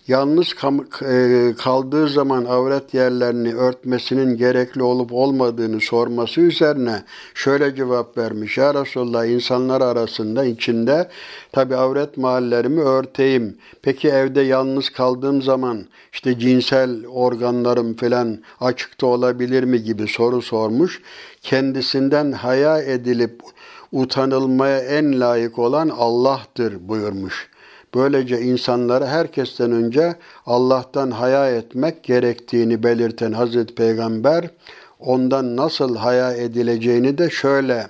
yalnız 0.09 0.54
e, 1.02 1.54
kaldığı 1.59 2.09
zaman 2.09 2.44
avret 2.44 2.94
yerlerini 2.94 3.54
örtmesinin 3.54 4.36
gerekli 4.36 4.82
olup 4.82 5.12
olmadığını 5.12 5.80
sorması 5.80 6.40
üzerine 6.40 7.02
şöyle 7.34 7.74
cevap 7.74 8.18
vermiş. 8.18 8.59
Ya 8.59 8.74
Resulallah 8.74 9.26
insanlar 9.26 9.80
arasında 9.80 10.44
içinde 10.44 11.09
tabi 11.52 11.76
avret 11.76 12.16
mahallerimi 12.16 12.80
örteyim. 12.80 13.57
Peki 13.82 14.09
evde 14.09 14.40
yalnız 14.40 14.90
kaldığım 14.90 15.42
zaman 15.42 15.86
işte 16.12 16.38
cinsel 16.38 17.07
organlarım 17.07 17.96
falan 17.96 18.38
açıkta 18.61 19.07
olabilir 19.07 19.64
mi 19.64 19.82
gibi 19.82 20.09
soru 20.09 20.42
sormuş. 20.42 21.02
Kendisinden 21.42 22.32
haya 22.32 22.82
edilip 22.82 23.40
utanılmaya 23.92 24.78
en 24.78 25.20
layık 25.20 25.59
olan 25.59 25.88
Allah'tır 25.88 26.88
buyurmuş. 26.88 27.48
Böylece 27.97 28.40
insanlara 28.40 29.07
herkesten 29.07 29.72
önce 29.72 30.14
Allah'tan 30.47 31.11
haya 31.11 31.51
etmek 31.51 32.05
gerektiğini 32.05 32.82
belirten 32.82 33.32
Hazreti 33.32 33.74
Peygamber 33.74 34.51
ondan 35.01 35.57
nasıl 35.57 35.97
haya 35.97 36.32
edileceğini 36.32 37.18
de 37.18 37.30
şöyle 37.30 37.86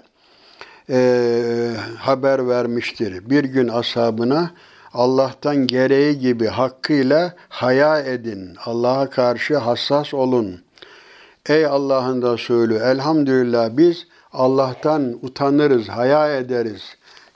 e, 0.91 1.71
haber 1.99 2.49
vermiştir. 2.49 3.31
Bir 3.31 3.45
gün 3.45 3.69
ashabına 3.69 4.51
Allah'tan 4.95 5.57
gereği 5.57 6.19
gibi 6.19 6.47
hakkıyla 6.47 7.35
haya 7.49 7.99
edin. 8.01 8.55
Allah'a 8.65 9.11
karşı 9.11 9.57
hassas 9.57 10.15
olun. 10.15 10.61
Ey 11.49 11.67
Allah'ın 11.67 12.33
Resulü 12.33 12.75
elhamdülillah 12.75 13.69
biz 13.73 14.07
Allah'tan 14.33 15.19
utanırız, 15.23 15.89
haya 15.89 16.37
ederiz. 16.37 16.83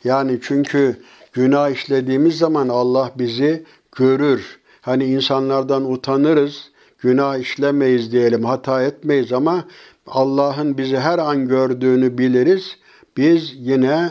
Yani 0.04 0.38
çünkü 0.42 0.96
Günah 1.32 1.70
işlediğimiz 1.70 2.38
zaman 2.38 2.68
Allah 2.68 3.12
bizi 3.18 3.64
görür. 3.96 4.60
Hani 4.80 5.04
insanlardan 5.04 5.92
utanırız, 5.92 6.70
günah 6.98 7.38
işlemeyiz 7.38 8.12
diyelim, 8.12 8.44
hata 8.44 8.82
etmeyiz 8.82 9.32
ama 9.32 9.64
Allah'ın 10.06 10.78
bizi 10.78 10.98
her 10.98 11.18
an 11.18 11.48
gördüğünü 11.48 12.18
biliriz. 12.18 12.76
Biz 13.16 13.52
yine 13.56 14.10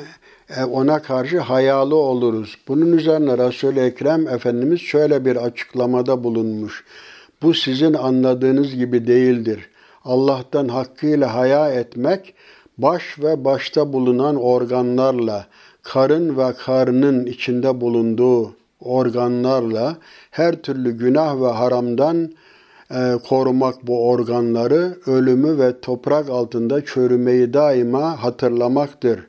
e, 0.58 0.64
ona 0.64 1.02
karşı 1.02 1.40
hayalı 1.40 1.96
oluruz. 1.96 2.58
Bunun 2.68 2.98
üzerine 2.98 3.38
Resul-i 3.38 3.80
Ekrem 3.80 4.28
Efendimiz 4.28 4.82
şöyle 4.82 5.26
bir 5.26 5.36
açıklamada 5.36 6.24
bulunmuş. 6.24 6.84
Bu 7.42 7.54
sizin 7.54 7.94
anladığınız 7.94 8.76
gibi 8.76 9.08
değildir. 9.08 9.70
Allah'tan 10.06 10.68
hakkıyla 10.68 11.36
haya 11.36 11.72
etmek, 11.72 12.34
baş 12.78 13.20
ve 13.20 13.46
başta 13.46 13.94
bulunan 13.94 14.36
organlarla, 14.36 15.48
karın 15.84 16.38
ve 16.38 16.54
karnın 16.54 17.26
içinde 17.26 17.82
bulunduğu 17.82 18.56
organlarla 18.82 19.98
her 20.32 20.56
türlü 20.56 20.92
günah 20.92 21.42
ve 21.42 21.48
haramdan 21.48 22.32
e, 22.92 23.14
korumak 23.30 23.88
bu 23.88 24.10
organları, 24.10 24.98
ölümü 25.06 25.60
ve 25.60 25.82
toprak 25.82 26.30
altında 26.30 26.86
çürümeyi 26.86 27.54
daima 27.54 28.24
hatırlamaktır. 28.24 29.20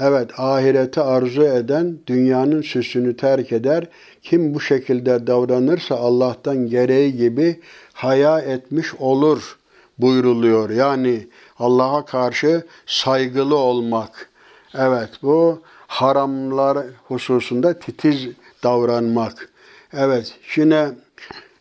Evet, 0.00 0.30
ahireti 0.40 1.00
arzu 1.00 1.42
eden 1.42 1.98
dünyanın 2.06 2.62
süsünü 2.62 3.16
terk 3.16 3.52
eder. 3.52 3.86
Kim 4.22 4.54
bu 4.54 4.60
şekilde 4.60 5.26
davranırsa 5.26 5.96
Allah'tan 5.96 6.56
gereği 6.56 7.16
gibi 7.16 7.60
haya 7.92 8.40
etmiş 8.40 8.94
olur 8.94 9.58
buyruluyor. 9.98 10.70
Yani 10.70 11.26
Allah'a 11.58 12.04
karşı 12.04 12.66
saygılı 12.86 13.56
olmak. 13.56 14.30
Evet, 14.74 15.10
bu 15.22 15.62
haramlar 15.86 16.78
hususunda 17.08 17.78
titiz 17.78 18.28
davranmak. 18.62 19.48
Evet, 19.92 20.34
şimdi 20.42 20.94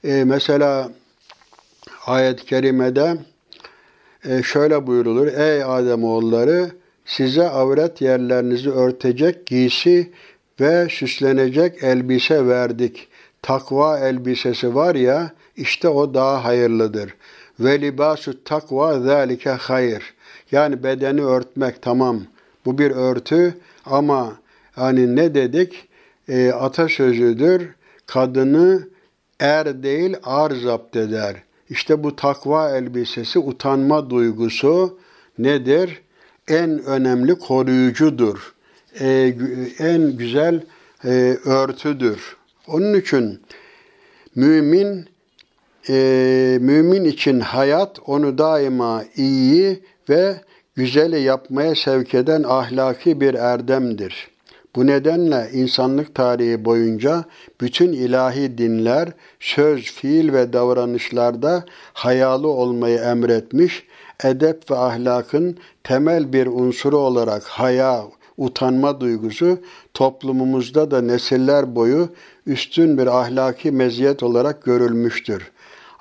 e, 0.03 0.23
mesela 0.23 0.91
ayet-i 2.05 2.45
kerimede 2.45 3.17
e, 4.25 4.43
şöyle 4.43 4.87
buyurulur. 4.87 5.27
Ey 5.27 5.63
Ademoğulları 5.63 6.71
size 7.05 7.49
avret 7.49 8.01
yerlerinizi 8.01 8.71
örtecek 8.71 9.45
giysi 9.45 10.11
ve 10.59 10.87
süslenecek 10.89 11.83
elbise 11.83 12.47
verdik. 12.47 13.07
Takva 13.41 13.99
elbisesi 13.99 14.75
var 14.75 14.95
ya 14.95 15.31
işte 15.57 15.89
o 15.89 16.13
daha 16.13 16.43
hayırlıdır. 16.43 17.15
Ve 17.59 17.81
libasu 17.81 18.43
takva 18.43 18.99
zalike 18.99 19.49
hayır. 19.49 20.13
Yani 20.51 20.83
bedeni 20.83 21.25
örtmek 21.25 21.81
tamam. 21.81 22.21
Bu 22.65 22.77
bir 22.77 22.91
örtü 22.91 23.57
ama 23.85 24.35
hani 24.71 25.15
ne 25.15 25.35
dedik? 25.35 25.87
E, 26.29 26.51
atasözüdür. 26.51 27.69
Kadını 28.07 28.87
er 29.39 29.83
değil 29.83 30.17
ar 30.23 30.51
zapt 30.51 30.95
eder. 30.95 31.35
İşte 31.69 32.03
bu 32.03 32.15
takva 32.15 32.77
elbisesi, 32.77 33.39
utanma 33.39 34.09
duygusu 34.09 34.99
nedir? 35.37 36.01
En 36.47 36.83
önemli 36.83 37.35
koruyucudur. 37.35 38.53
E, 38.99 39.33
en 39.79 40.17
güzel 40.17 40.63
e, 41.05 41.37
örtüdür. 41.45 42.37
Onun 42.67 42.93
için 42.93 43.41
mümin 44.35 45.05
e, 45.89 46.57
mümin 46.61 47.03
için 47.03 47.39
hayat 47.39 47.99
onu 48.05 48.37
daima 48.37 49.03
iyi 49.15 49.83
ve 50.09 50.41
güzeli 50.75 51.21
yapmaya 51.21 51.75
sevk 51.75 52.13
eden 52.13 52.43
ahlaki 52.43 53.21
bir 53.21 53.33
erdemdir. 53.33 54.27
Bu 54.75 54.87
nedenle 54.87 55.49
insanlık 55.53 56.15
tarihi 56.15 56.65
boyunca 56.65 57.23
bütün 57.61 57.91
ilahi 57.93 58.57
dinler 58.57 59.09
söz, 59.39 59.91
fiil 59.91 60.33
ve 60.33 60.53
davranışlarda 60.53 61.65
hayalı 61.93 62.47
olmayı 62.47 62.97
emretmiş, 62.97 63.83
edep 64.23 64.71
ve 64.71 64.75
ahlakın 64.75 65.57
temel 65.83 66.33
bir 66.33 66.47
unsuru 66.47 66.97
olarak 66.97 67.43
haya, 67.43 68.03
utanma 68.37 69.01
duygusu 69.01 69.59
toplumumuzda 69.93 70.91
da 70.91 71.01
nesiller 71.01 71.75
boyu 71.75 72.09
üstün 72.45 72.97
bir 72.97 73.07
ahlaki 73.07 73.71
meziyet 73.71 74.23
olarak 74.23 74.63
görülmüştür. 74.63 75.51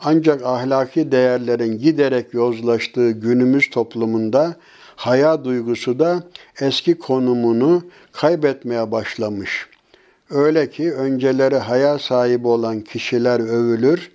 Ancak 0.06 0.42
ahlaki 0.42 1.12
değerlerin 1.12 1.78
giderek 1.78 2.34
yozlaştığı 2.34 3.10
günümüz 3.10 3.70
toplumunda 3.70 4.56
haya 4.96 5.44
duygusu 5.44 5.98
da 5.98 6.22
eski 6.60 6.98
konumunu 6.98 7.84
kaybetmeye 8.12 8.90
başlamış. 8.90 9.68
Öyle 10.30 10.70
ki 10.70 10.92
önceleri 10.92 11.56
haya 11.56 11.98
sahibi 11.98 12.48
olan 12.48 12.80
kişiler 12.80 13.40
övülür, 13.40 14.12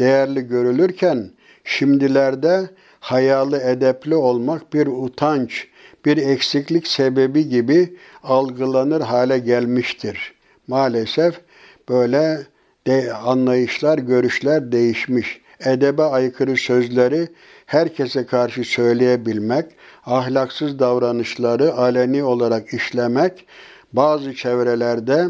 değerli 0.00 0.48
görülürken 0.48 1.30
şimdilerde 1.64 2.70
hayalı 3.00 3.58
edepli 3.58 4.14
olmak 4.14 4.72
bir 4.72 4.86
utanç, 4.86 5.66
bir 6.04 6.16
eksiklik 6.16 6.86
sebebi 6.86 7.48
gibi 7.48 7.96
algılanır 8.22 9.00
hale 9.00 9.38
gelmiştir. 9.38 10.34
Maalesef 10.68 11.40
böyle 11.88 12.51
de 12.86 13.14
anlayışlar, 13.14 13.98
görüşler 13.98 14.72
değişmiş. 14.72 15.40
Edebe 15.64 16.02
aykırı 16.02 16.56
sözleri 16.56 17.28
herkese 17.66 18.26
karşı 18.26 18.64
söyleyebilmek, 18.64 19.64
ahlaksız 20.06 20.78
davranışları 20.78 21.74
aleni 21.74 22.24
olarak 22.24 22.74
işlemek 22.74 23.46
bazı 23.92 24.34
çevrelerde 24.34 25.28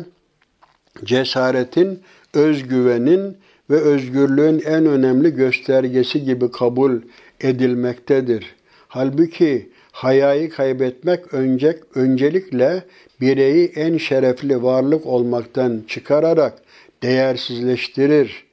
cesaretin, 1.05 2.01
özgüvenin 2.35 3.37
ve 3.71 3.77
özgürlüğün 3.77 4.63
en 4.67 4.87
önemli 4.87 5.35
göstergesi 5.35 6.25
gibi 6.25 6.51
kabul 6.51 7.01
edilmektedir. 7.41 8.55
Halbuki 8.89 9.71
hayayı 9.93 10.51
kaybetmek 10.51 11.35
önce, 11.35 11.79
öncelikle 11.95 12.83
bireyi 13.21 13.73
en 13.75 13.97
şerefli 13.97 14.63
varlık 14.63 15.07
olmaktan 15.07 15.83
çıkararak 15.89 16.55
değersizleştirir. 17.03 18.45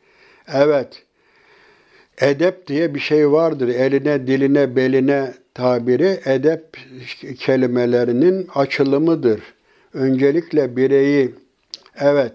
Evet, 0.54 1.04
edep 2.22 2.68
diye 2.68 2.96
bir 2.96 3.00
şey 3.00 3.32
vardır. 3.32 3.68
Eline, 3.68 4.28
diline, 4.28 4.76
beline 4.76 5.34
tabiri 5.54 6.20
edep 6.26 6.78
kelimelerinin 7.40 8.48
açılımıdır. 8.56 9.42
Öncelikle 9.94 10.78
bireyi, 10.78 11.36
evet, 12.00 12.34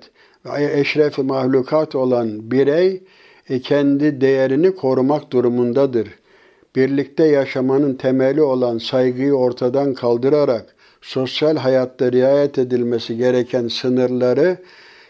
eşref 0.58 1.18
mahlukat 1.18 1.94
olan 1.94 2.50
birey 2.50 3.02
e, 3.48 3.60
kendi 3.60 4.20
değerini 4.20 4.74
korumak 4.74 5.30
durumundadır. 5.32 6.08
Birlikte 6.76 7.24
yaşamanın 7.24 7.94
temeli 7.94 8.42
olan 8.42 8.78
saygıyı 8.78 9.34
ortadan 9.34 9.94
kaldırarak 9.94 10.74
sosyal 11.02 11.56
hayatta 11.56 12.12
riayet 12.12 12.58
edilmesi 12.58 13.16
gereken 13.16 13.68
sınırları 13.68 14.56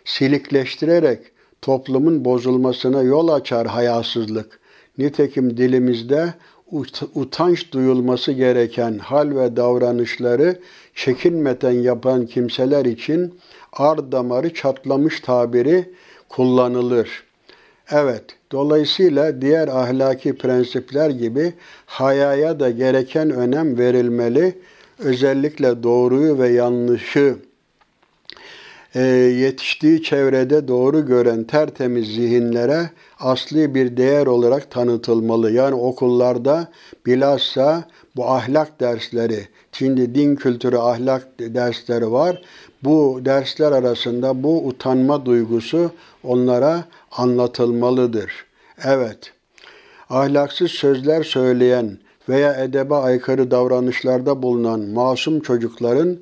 silikleştirerek 0.04 1.18
toplumun 1.62 2.24
bozulmasına 2.24 3.02
yol 3.02 3.28
açar 3.28 3.66
hayasızlık. 3.66 4.60
Nitekim 4.98 5.56
dilimizde 5.56 6.34
utanç 7.14 7.72
duyulması 7.72 8.32
gereken 8.32 8.98
hal 8.98 9.36
ve 9.36 9.56
davranışları 9.56 10.58
çekinmeden 10.94 11.72
yapan 11.72 12.26
kimseler 12.26 12.84
için 12.84 13.34
ar 13.72 14.12
damarı 14.12 14.54
çatlamış 14.54 15.20
tabiri 15.20 15.90
kullanılır. 16.28 17.24
Evet, 17.90 18.24
dolayısıyla 18.52 19.40
diğer 19.40 19.68
ahlaki 19.68 20.36
prensipler 20.36 21.10
gibi 21.10 21.52
hayaya 21.86 22.60
da 22.60 22.70
gereken 22.70 23.30
önem 23.30 23.78
verilmeli. 23.78 24.58
Özellikle 24.98 25.82
doğruyu 25.82 26.38
ve 26.38 26.48
yanlışı 26.48 27.36
yetiştiği 29.00 30.02
çevrede 30.02 30.68
doğru 30.68 31.06
gören 31.06 31.44
tertemiz 31.44 32.06
zihinlere 32.06 32.90
asli 33.20 33.74
bir 33.74 33.96
değer 33.96 34.26
olarak 34.26 34.70
tanıtılmalı. 34.70 35.50
Yani 35.50 35.74
okullarda 35.74 36.68
bilhassa 37.06 37.84
bu 38.16 38.26
ahlak 38.26 38.80
dersleri, 38.80 39.48
şimdi 39.72 40.14
din 40.14 40.36
kültürü 40.36 40.76
ahlak 40.76 41.28
dersleri 41.38 42.12
var. 42.12 42.42
Bu 42.84 43.20
dersler 43.24 43.72
arasında 43.72 44.42
bu 44.42 44.66
utanma 44.66 45.26
duygusu 45.26 45.90
onlara 46.24 46.84
anlatılmalıdır. 47.12 48.30
Evet, 48.84 49.32
ahlaksız 50.10 50.70
sözler 50.70 51.22
söyleyen 51.22 51.98
veya 52.28 52.54
edebe 52.54 52.94
aykırı 52.94 53.50
davranışlarda 53.50 54.42
bulunan 54.42 54.80
masum 54.80 55.40
çocukların 55.40 56.18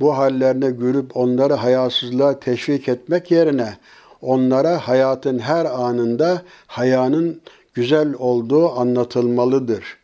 bu 0.00 0.16
hallerine 0.16 0.70
gülüp 0.70 1.16
onları 1.16 1.54
hayasızlığa 1.54 2.40
teşvik 2.40 2.88
etmek 2.88 3.30
yerine 3.30 3.76
onlara 4.22 4.88
hayatın 4.88 5.38
her 5.38 5.64
anında 5.64 6.42
hayanın 6.66 7.40
güzel 7.74 8.14
olduğu 8.18 8.70
anlatılmalıdır. 8.70 9.98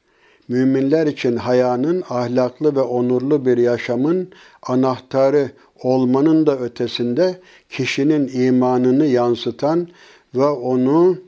Müminler 0.49 1.07
için 1.07 1.36
hayanın 1.36 2.03
ahlaklı 2.11 2.76
ve 2.76 2.80
onurlu 2.80 3.47
bir 3.47 3.59
yaşamın 3.59 4.28
anahtarı 4.62 5.51
olmanın 5.82 6.47
da 6.47 6.59
ötesinde 6.59 7.40
kişinin 7.68 8.30
imanını 8.34 9.07
yansıtan 9.07 9.88
ve 10.34 10.45
onu 10.45 11.18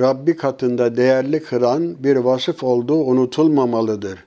Rabbi 0.00 0.36
katında 0.36 0.96
değerli 0.96 1.42
kıran 1.42 2.04
bir 2.04 2.16
vasıf 2.16 2.64
olduğu 2.64 3.04
unutulmamalıdır. 3.04 4.24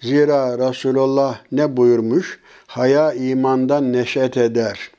Zira 0.00 0.68
Resulullah 0.68 1.38
ne 1.52 1.76
buyurmuş? 1.76 2.40
Haya 2.66 3.12
imandan 3.12 3.92
neşet 3.92 4.36
eder. 4.36 4.90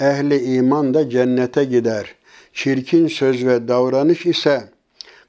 Ehli 0.00 0.54
iman 0.54 0.94
da 0.94 1.10
cennete 1.10 1.64
gider. 1.64 2.14
Çirkin 2.52 3.06
söz 3.06 3.46
ve 3.46 3.68
davranış 3.68 4.26
ise 4.26 4.68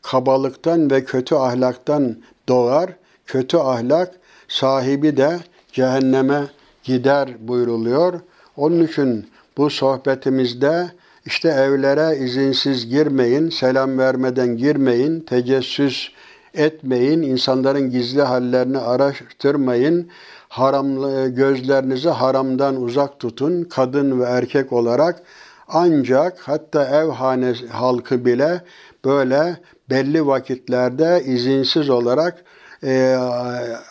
kabalıktan 0.02 0.91
ve 0.91 1.06
kötü 1.06 1.36
ahlaktan 1.36 2.18
doğar. 2.50 2.89
Kötü 3.26 3.58
ahlak 3.58 4.16
sahibi 4.48 5.18
de 5.18 5.39
cehenneme 5.72 6.41
gider 6.84 7.30
buyruluyor. 7.39 8.20
Onun 8.58 8.88
için 8.88 9.30
bu 9.58 9.70
sohbetimizde 9.70 10.91
işte 11.26 11.50
evlere 11.50 12.18
izinsiz 12.18 12.89
girmeyin, 12.89 13.50
selam 13.50 13.98
vermeden 13.98 14.58
girmeyin, 14.58 15.20
tecessüs 15.20 16.10
etmeyin, 16.54 17.22
insanların 17.22 17.91
gizli 17.91 18.22
hallerini 18.22 18.78
araştırmayın, 18.78 20.10
haramlı 20.54 21.28
gözlerinizi 21.28 22.10
haramdan 22.10 22.82
uzak 22.82 23.20
tutun, 23.20 23.64
kadın 23.64 24.20
ve 24.20 24.24
erkek 24.24 24.74
olarak 24.74 25.24
ancak 25.68 26.39
hatta 26.39 27.01
evhane 27.04 27.54
halkı 27.72 28.26
bile 28.26 28.62
böyle 29.06 29.58
belli 29.89 30.28
vakitlerde 30.28 31.24
izinsiz 31.26 31.89
olarak 31.89 32.43
e, 32.84 33.18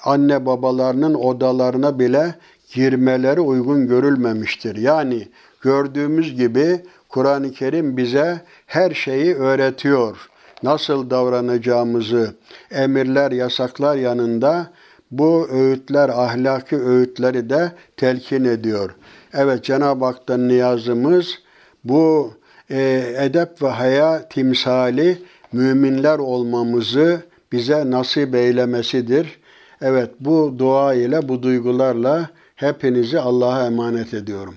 anne 0.04 0.46
babalarının 0.46 1.14
odalarına 1.14 1.98
bile 1.98 2.34
girmeleri 2.74 3.40
uygun 3.40 3.88
görülmemiştir. 3.88 4.76
Yani 4.76 5.28
gördüğümüz 5.60 6.36
gibi 6.36 6.80
Kur'an-ı 7.08 7.52
Kerim 7.52 7.96
bize 7.96 8.40
her 8.66 8.90
şeyi 8.90 9.34
öğretiyor. 9.34 10.28
Nasıl 10.62 11.10
davranacağımızı 11.10 12.34
emirler, 12.70 13.32
yasaklar 13.32 13.96
yanında 13.96 14.72
bu 15.12 15.48
öğütler, 15.48 16.08
ahlaki 16.08 16.76
öğütleri 16.76 17.50
de 17.50 17.72
telkin 17.96 18.44
ediyor. 18.44 18.94
Evet 19.34 19.64
Cenab-ı 19.64 20.04
Hak'tan 20.04 20.48
niyazımız 20.48 21.38
bu 21.84 22.32
e, 22.70 23.12
edep 23.18 23.62
ve 23.62 23.68
haya 23.68 24.28
timsali 24.28 25.18
müminler 25.52 26.18
olmamızı 26.18 27.20
bize 27.52 27.90
nasip 27.90 28.34
eylemesidir. 28.34 29.38
Evet 29.80 30.10
bu 30.20 30.54
dua 30.58 30.94
ile, 30.94 31.28
bu 31.28 31.42
duygularla 31.42 32.30
hepinizi 32.56 33.20
Allah'a 33.20 33.66
emanet 33.66 34.14
ediyorum. 34.14 34.54